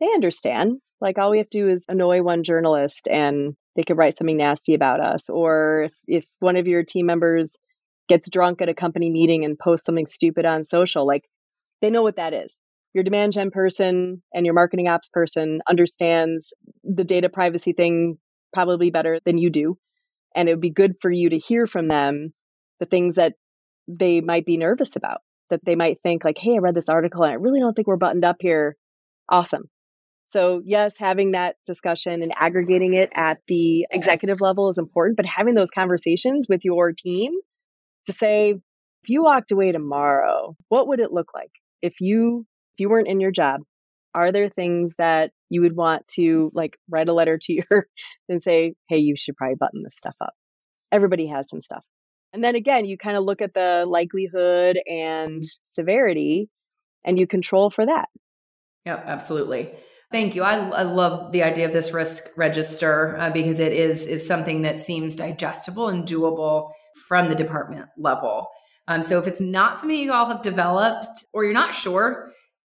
They 0.00 0.06
understand. 0.06 0.80
Like 1.00 1.18
all 1.18 1.30
we 1.30 1.38
have 1.38 1.50
to 1.50 1.58
do 1.58 1.68
is 1.68 1.84
annoy 1.88 2.22
one 2.22 2.42
journalist 2.42 3.08
and 3.08 3.54
they 3.78 3.84
could 3.84 3.96
write 3.96 4.18
something 4.18 4.36
nasty 4.36 4.74
about 4.74 4.98
us 4.98 5.30
or 5.30 5.84
if, 5.84 5.92
if 6.08 6.24
one 6.40 6.56
of 6.56 6.66
your 6.66 6.82
team 6.82 7.06
members 7.06 7.54
gets 8.08 8.28
drunk 8.28 8.60
at 8.60 8.68
a 8.68 8.74
company 8.74 9.08
meeting 9.08 9.44
and 9.44 9.56
posts 9.56 9.86
something 9.86 10.04
stupid 10.04 10.44
on 10.44 10.64
social. 10.64 11.06
Like 11.06 11.22
they 11.80 11.88
know 11.88 12.02
what 12.02 12.16
that 12.16 12.34
is. 12.34 12.52
Your 12.92 13.04
demand 13.04 13.34
gen 13.34 13.52
person 13.52 14.20
and 14.34 14.44
your 14.44 14.56
marketing 14.56 14.88
ops 14.88 15.10
person 15.10 15.60
understands 15.70 16.52
the 16.82 17.04
data 17.04 17.28
privacy 17.28 17.72
thing 17.72 18.18
probably 18.52 18.90
better 18.90 19.20
than 19.24 19.38
you 19.38 19.48
do. 19.48 19.78
And 20.34 20.48
it 20.48 20.54
would 20.54 20.60
be 20.60 20.70
good 20.70 20.94
for 21.00 21.12
you 21.12 21.30
to 21.30 21.38
hear 21.38 21.68
from 21.68 21.86
them 21.86 22.34
the 22.80 22.86
things 22.86 23.14
that 23.14 23.34
they 23.86 24.20
might 24.20 24.44
be 24.44 24.56
nervous 24.56 24.96
about, 24.96 25.20
that 25.50 25.64
they 25.64 25.76
might 25.76 25.98
think, 26.02 26.24
like, 26.24 26.38
hey, 26.38 26.54
I 26.56 26.58
read 26.58 26.74
this 26.74 26.88
article 26.88 27.22
and 27.22 27.30
I 27.30 27.36
really 27.36 27.60
don't 27.60 27.74
think 27.74 27.86
we're 27.86 27.96
buttoned 27.96 28.24
up 28.24 28.36
here. 28.40 28.76
Awesome. 29.28 29.70
So, 30.28 30.60
yes, 30.62 30.98
having 30.98 31.32
that 31.32 31.56
discussion 31.64 32.22
and 32.22 32.32
aggregating 32.36 32.92
it 32.92 33.10
at 33.14 33.38
the 33.48 33.86
executive 33.90 34.42
level 34.42 34.68
is 34.68 34.76
important, 34.76 35.16
but 35.16 35.24
having 35.24 35.54
those 35.54 35.70
conversations 35.70 36.46
with 36.50 36.66
your 36.66 36.92
team 36.92 37.32
to 38.06 38.12
say, 38.12 38.50
if 38.50 39.08
you 39.08 39.22
walked 39.22 39.52
away 39.52 39.72
tomorrow, 39.72 40.54
what 40.68 40.86
would 40.88 41.00
it 41.00 41.12
look 41.12 41.28
like 41.34 41.50
if 41.80 41.94
you 42.00 42.44
if 42.74 42.80
you 42.80 42.90
weren't 42.90 43.08
in 43.08 43.20
your 43.20 43.30
job? 43.30 43.62
Are 44.14 44.30
there 44.30 44.50
things 44.50 44.94
that 44.98 45.30
you 45.48 45.62
would 45.62 45.74
want 45.74 46.06
to 46.16 46.50
like 46.52 46.76
write 46.90 47.08
a 47.08 47.14
letter 47.14 47.38
to 47.40 47.52
your 47.54 47.86
and 48.28 48.42
say, 48.42 48.74
hey, 48.90 48.98
you 48.98 49.16
should 49.16 49.34
probably 49.34 49.56
button 49.58 49.82
this 49.82 49.96
stuff 49.96 50.16
up? 50.20 50.34
Everybody 50.92 51.26
has 51.28 51.48
some 51.48 51.62
stuff. 51.62 51.84
And 52.34 52.44
then 52.44 52.54
again, 52.54 52.84
you 52.84 52.98
kind 52.98 53.16
of 53.16 53.24
look 53.24 53.40
at 53.40 53.54
the 53.54 53.86
likelihood 53.88 54.78
and 54.86 55.42
severity 55.72 56.50
and 57.02 57.18
you 57.18 57.26
control 57.26 57.70
for 57.70 57.86
that. 57.86 58.10
Yep, 58.84 59.04
absolutely. 59.06 59.70
Thank 60.10 60.34
you. 60.34 60.42
I, 60.42 60.56
I 60.70 60.82
love 60.82 61.32
the 61.32 61.42
idea 61.42 61.66
of 61.66 61.72
this 61.72 61.92
risk 61.92 62.36
register 62.36 63.16
uh, 63.18 63.30
because 63.30 63.58
it 63.58 63.72
is 63.72 64.06
is 64.06 64.26
something 64.26 64.62
that 64.62 64.78
seems 64.78 65.16
digestible 65.16 65.88
and 65.88 66.06
doable 66.06 66.70
from 67.06 67.28
the 67.28 67.34
department 67.34 67.86
level. 67.98 68.48
Um, 68.88 69.02
so 69.02 69.18
if 69.18 69.26
it's 69.26 69.40
not 69.40 69.78
something 69.78 69.98
you 69.98 70.12
all 70.12 70.26
have 70.26 70.40
developed 70.40 71.26
or 71.34 71.44
you're 71.44 71.52
not 71.52 71.74
sure, 71.74 72.32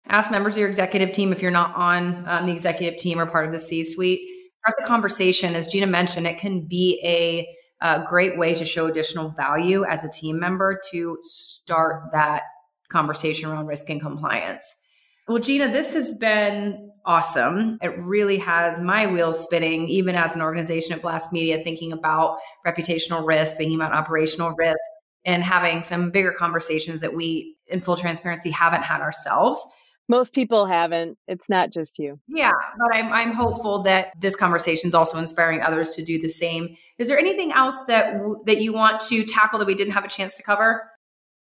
ask 0.08 0.30
members 0.30 0.54
of 0.54 0.58
your 0.58 0.68
executive 0.68 1.12
team 1.12 1.32
if 1.32 1.40
you're 1.40 1.50
not 1.50 1.74
on 1.74 2.22
um, 2.28 2.46
the 2.46 2.52
executive 2.52 3.00
team 3.00 3.18
or 3.18 3.24
part 3.24 3.46
of 3.46 3.52
the 3.52 3.58
C 3.58 3.82
suite. 3.82 4.20
Start 4.60 4.76
the 4.78 4.84
conversation. 4.84 5.54
As 5.54 5.66
Gina 5.66 5.86
mentioned, 5.86 6.26
it 6.26 6.38
can 6.38 6.66
be 6.68 7.00
a, 7.02 7.48
a 7.84 8.04
great 8.06 8.38
way 8.38 8.54
to 8.54 8.66
show 8.66 8.86
additional 8.86 9.30
value 9.30 9.84
as 9.86 10.04
a 10.04 10.10
team 10.10 10.38
member 10.38 10.78
to 10.92 11.18
start 11.22 12.12
that 12.12 12.42
conversation 12.90 13.48
around 13.48 13.66
risk 13.66 13.88
and 13.88 14.00
compliance. 14.00 14.82
Well, 15.26 15.38
Gina, 15.38 15.72
this 15.72 15.94
has 15.94 16.14
been 16.14 16.91
awesome. 17.04 17.78
It 17.82 17.98
really 17.98 18.38
has 18.38 18.80
my 18.80 19.06
wheels 19.06 19.42
spinning, 19.42 19.88
even 19.88 20.14
as 20.14 20.36
an 20.36 20.42
organization 20.42 20.94
at 20.94 21.02
Blast 21.02 21.32
Media, 21.32 21.62
thinking 21.62 21.92
about 21.92 22.38
reputational 22.66 23.26
risk, 23.26 23.56
thinking 23.56 23.76
about 23.76 23.92
operational 23.92 24.54
risk, 24.56 24.78
and 25.24 25.42
having 25.42 25.82
some 25.82 26.10
bigger 26.10 26.32
conversations 26.32 27.00
that 27.00 27.14
we, 27.14 27.56
in 27.66 27.80
full 27.80 27.96
transparency, 27.96 28.50
haven't 28.50 28.82
had 28.82 29.00
ourselves. 29.00 29.64
Most 30.08 30.34
people 30.34 30.66
haven't. 30.66 31.16
It's 31.28 31.48
not 31.48 31.70
just 31.70 31.98
you. 31.98 32.18
Yeah, 32.28 32.50
but 32.78 32.94
I'm 32.94 33.12
I'm 33.12 33.32
hopeful 33.32 33.82
that 33.84 34.12
this 34.20 34.34
conversation 34.34 34.88
is 34.88 34.94
also 34.94 35.16
inspiring 35.18 35.60
others 35.60 35.92
to 35.92 36.04
do 36.04 36.20
the 36.20 36.28
same. 36.28 36.76
Is 36.98 37.08
there 37.08 37.18
anything 37.18 37.52
else 37.52 37.78
that 37.86 38.14
that 38.46 38.60
you 38.60 38.72
want 38.72 39.00
to 39.08 39.24
tackle 39.24 39.60
that 39.60 39.66
we 39.66 39.76
didn't 39.76 39.92
have 39.92 40.04
a 40.04 40.08
chance 40.08 40.36
to 40.38 40.42
cover? 40.42 40.82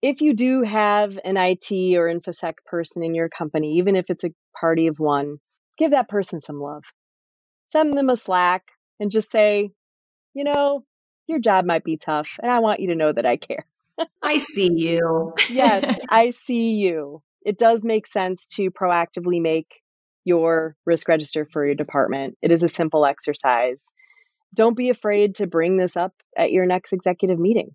if 0.02 0.22
you 0.22 0.34
do 0.34 0.62
have 0.62 1.18
an 1.24 1.38
IT 1.38 1.72
or 1.96 2.08
InfoSec 2.08 2.54
person 2.66 3.04
in 3.04 3.16
your 3.16 3.30
company, 3.30 3.78
even 3.78 3.96
if 3.96 4.06
it's 4.10 4.24
a 4.24 4.32
party 4.60 4.88
of 4.88 5.00
one, 5.00 5.38
give 5.78 5.92
that 5.92 6.10
person 6.10 6.42
some 6.42 6.60
love. 6.60 6.84
Send 7.68 7.98
them 7.98 8.10
a 8.10 8.18
Slack 8.18 8.72
and 9.00 9.12
just 9.12 9.32
say, 9.32 9.72
you 10.34 10.44
know, 10.44 10.84
your 11.28 11.40
job 11.40 11.66
might 11.66 11.84
be 11.84 11.98
tough, 11.98 12.40
and 12.42 12.52
I 12.52 12.60
want 12.60 12.80
you 12.80 12.90
to 12.90 12.96
know 12.96 13.12
that 13.12 13.26
I 13.26 13.38
care. 13.38 13.66
I 14.24 14.38
see 14.38 14.72
you. 14.72 15.34
yes, 15.50 15.84
I 16.10 16.32
see 16.32 16.74
you. 16.74 17.22
It 17.44 17.58
does 17.58 17.84
make 17.84 18.08
sense 18.08 18.48
to 18.56 18.72
proactively 18.72 19.42
make 19.42 19.68
your 20.24 20.76
risk 20.86 21.08
register 21.08 21.48
for 21.52 21.66
your 21.66 21.76
department. 21.76 22.38
It 22.42 22.52
is 22.52 22.64
a 22.64 22.68
simple 22.68 23.06
exercise. 23.06 23.82
Don't 24.54 24.76
be 24.76 24.90
afraid 24.90 25.36
to 25.36 25.48
bring 25.48 25.78
this 25.78 25.96
up 25.96 26.14
at 26.38 26.52
your 26.52 26.66
next 26.66 26.94
executive 26.94 27.40
meeting. 27.40 27.70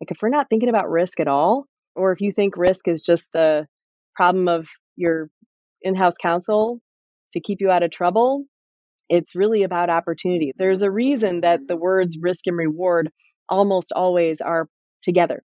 Like 0.00 0.10
if 0.10 0.18
we're 0.20 0.28
not 0.28 0.48
thinking 0.48 0.68
about 0.68 0.90
risk 0.90 1.20
at 1.20 1.28
all, 1.28 1.66
or 1.94 2.12
if 2.12 2.20
you 2.20 2.32
think 2.32 2.56
risk 2.56 2.88
is 2.88 3.02
just 3.02 3.28
the 3.32 3.66
problem 4.14 4.48
of 4.48 4.66
your 4.96 5.30
in-house 5.82 6.14
counsel 6.20 6.80
to 7.32 7.40
keep 7.40 7.60
you 7.60 7.70
out 7.70 7.82
of 7.82 7.90
trouble, 7.90 8.44
it's 9.08 9.36
really 9.36 9.62
about 9.62 9.90
opportunity. 9.90 10.52
There's 10.56 10.82
a 10.82 10.90
reason 10.90 11.42
that 11.42 11.60
the 11.66 11.76
words 11.76 12.18
risk 12.20 12.46
and 12.46 12.56
reward 12.56 13.10
almost 13.48 13.92
always 13.92 14.40
are 14.40 14.68
together 15.02 15.42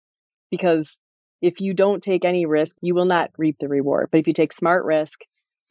because 0.51 0.97
if 1.41 1.59
you 1.59 1.73
don't 1.73 2.01
take 2.01 2.25
any 2.25 2.45
risk, 2.45 2.75
you 2.81 2.95
will 2.95 3.05
not 3.05 3.31
reap 3.37 3.57
the 3.59 3.67
reward. 3.67 4.09
But 4.11 4.19
if 4.19 4.27
you 4.27 4.33
take 4.33 4.53
smart 4.53 4.85
risk, 4.85 5.19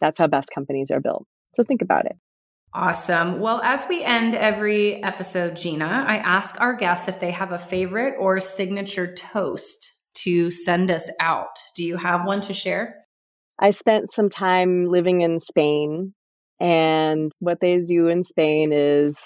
that's 0.01 0.19
how 0.19 0.27
best 0.27 0.51
companies 0.55 0.91
are 0.91 1.01
built. 1.01 1.27
So 1.55 1.65
think 1.65 1.83
about 1.83 2.07
it. 2.07 2.17
Awesome. 2.75 3.41
Well, 3.41 3.63
as 3.63 3.87
we 3.89 4.05
end 4.05 4.35
every 4.35 5.03
episode, 5.03 5.57
Gina, 5.57 6.05
I 6.07 6.19
ask 6.19 6.61
our 6.61 6.75
guests 6.75 7.09
if 7.09 7.19
they 7.19 7.31
have 7.31 7.53
a 7.53 7.59
favorite 7.59 8.17
or 8.19 8.39
signature 8.39 9.15
toast 9.15 9.93
to 10.17 10.51
send 10.51 10.91
us 10.91 11.11
out. 11.19 11.59
Do 11.75 11.85
you 11.85 11.97
have 11.97 12.27
one 12.27 12.43
to 12.43 12.53
share? 12.53 13.06
I 13.59 13.71
spent 13.71 14.15
some 14.15 14.29
time 14.29 14.87
living 14.87 15.23
in 15.23 15.41
Spain, 15.41 16.15
and 16.61 17.33
what 17.39 17.61
they 17.61 17.79
do 17.79 18.09
in 18.09 18.25
Spain 18.25 18.73
is 18.73 19.19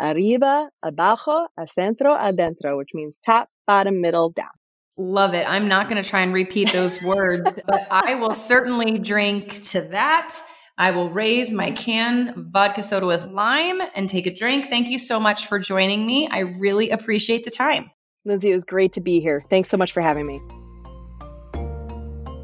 arriba, 0.00 0.68
abajo, 0.82 1.46
a 1.58 1.62
acentro, 1.62 2.18
adentro, 2.18 2.76
which 2.76 2.90
means 2.94 3.16
top, 3.24 3.48
bottom, 3.66 4.00
middle, 4.00 4.30
down. 4.30 4.48
Love 4.96 5.32
it. 5.34 5.44
I'm 5.48 5.68
not 5.68 5.88
going 5.88 6.02
to 6.02 6.08
try 6.08 6.20
and 6.20 6.34
repeat 6.34 6.72
those 6.72 7.00
words, 7.02 7.48
but 7.66 7.86
I 7.90 8.16
will 8.16 8.34
certainly 8.34 8.98
drink 8.98 9.64
to 9.68 9.80
that. 9.82 10.38
I 10.76 10.90
will 10.90 11.10
raise 11.10 11.52
my 11.52 11.70
can 11.70 12.34
vodka 12.52 12.82
soda 12.82 13.06
with 13.06 13.26
lime 13.26 13.80
and 13.94 14.08
take 14.08 14.26
a 14.26 14.34
drink. 14.34 14.68
Thank 14.68 14.88
you 14.88 14.98
so 14.98 15.20
much 15.20 15.46
for 15.46 15.58
joining 15.58 16.06
me. 16.06 16.28
I 16.28 16.40
really 16.40 16.90
appreciate 16.90 17.44
the 17.44 17.50
time. 17.50 17.90
Lindsey, 18.24 18.50
it 18.50 18.54
was 18.54 18.64
great 18.64 18.92
to 18.94 19.00
be 19.00 19.20
here. 19.20 19.44
Thanks 19.48 19.70
so 19.70 19.76
much 19.76 19.92
for 19.92 20.00
having 20.00 20.26
me. 20.26 20.40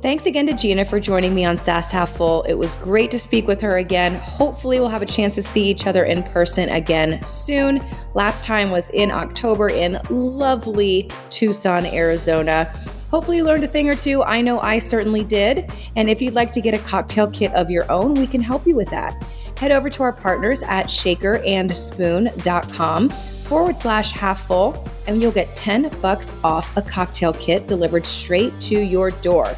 Thanks 0.06 0.26
again 0.26 0.46
to 0.46 0.52
Gina 0.52 0.84
for 0.84 1.00
joining 1.00 1.34
me 1.34 1.44
on 1.44 1.58
SaaS 1.58 1.90
Half 1.90 2.16
Full. 2.16 2.44
It 2.44 2.54
was 2.54 2.76
great 2.76 3.10
to 3.10 3.18
speak 3.18 3.48
with 3.48 3.60
her 3.60 3.78
again. 3.78 4.14
Hopefully, 4.20 4.78
we'll 4.78 4.88
have 4.88 5.02
a 5.02 5.06
chance 5.06 5.34
to 5.34 5.42
see 5.42 5.64
each 5.64 5.88
other 5.88 6.04
in 6.04 6.22
person 6.22 6.68
again 6.68 7.20
soon. 7.26 7.84
Last 8.14 8.44
time 8.44 8.70
was 8.70 8.88
in 8.90 9.10
October 9.10 9.68
in 9.68 9.98
lovely 10.08 11.10
Tucson, 11.30 11.86
Arizona. 11.86 12.72
Hopefully, 13.10 13.38
you 13.38 13.44
learned 13.44 13.64
a 13.64 13.66
thing 13.66 13.88
or 13.88 13.96
two. 13.96 14.22
I 14.22 14.42
know 14.42 14.60
I 14.60 14.78
certainly 14.78 15.24
did. 15.24 15.72
And 15.96 16.08
if 16.08 16.22
you'd 16.22 16.34
like 16.34 16.52
to 16.52 16.60
get 16.60 16.72
a 16.72 16.78
cocktail 16.78 17.28
kit 17.28 17.52
of 17.54 17.68
your 17.68 17.90
own, 17.90 18.14
we 18.14 18.28
can 18.28 18.40
help 18.40 18.64
you 18.64 18.76
with 18.76 18.90
that. 18.90 19.20
Head 19.58 19.72
over 19.72 19.90
to 19.90 20.04
our 20.04 20.12
partners 20.12 20.62
at 20.62 20.86
shakerandspoon.com 20.86 23.08
forward 23.08 23.76
slash 23.76 24.12
half 24.12 24.46
full, 24.46 24.88
and 25.08 25.20
you'll 25.20 25.32
get 25.32 25.56
10 25.56 25.90
bucks 26.00 26.32
off 26.44 26.76
a 26.76 26.82
cocktail 26.82 27.32
kit 27.32 27.66
delivered 27.66 28.06
straight 28.06 28.52
to 28.60 28.78
your 28.78 29.10
door. 29.10 29.56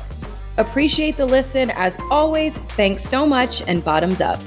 Appreciate 0.59 1.17
the 1.17 1.25
listen. 1.25 1.71
As 1.71 1.97
always, 2.11 2.59
thanks 2.59 3.05
so 3.05 3.25
much 3.25 3.63
and 3.63 3.83
bottoms 3.85 4.21
up. 4.21 4.41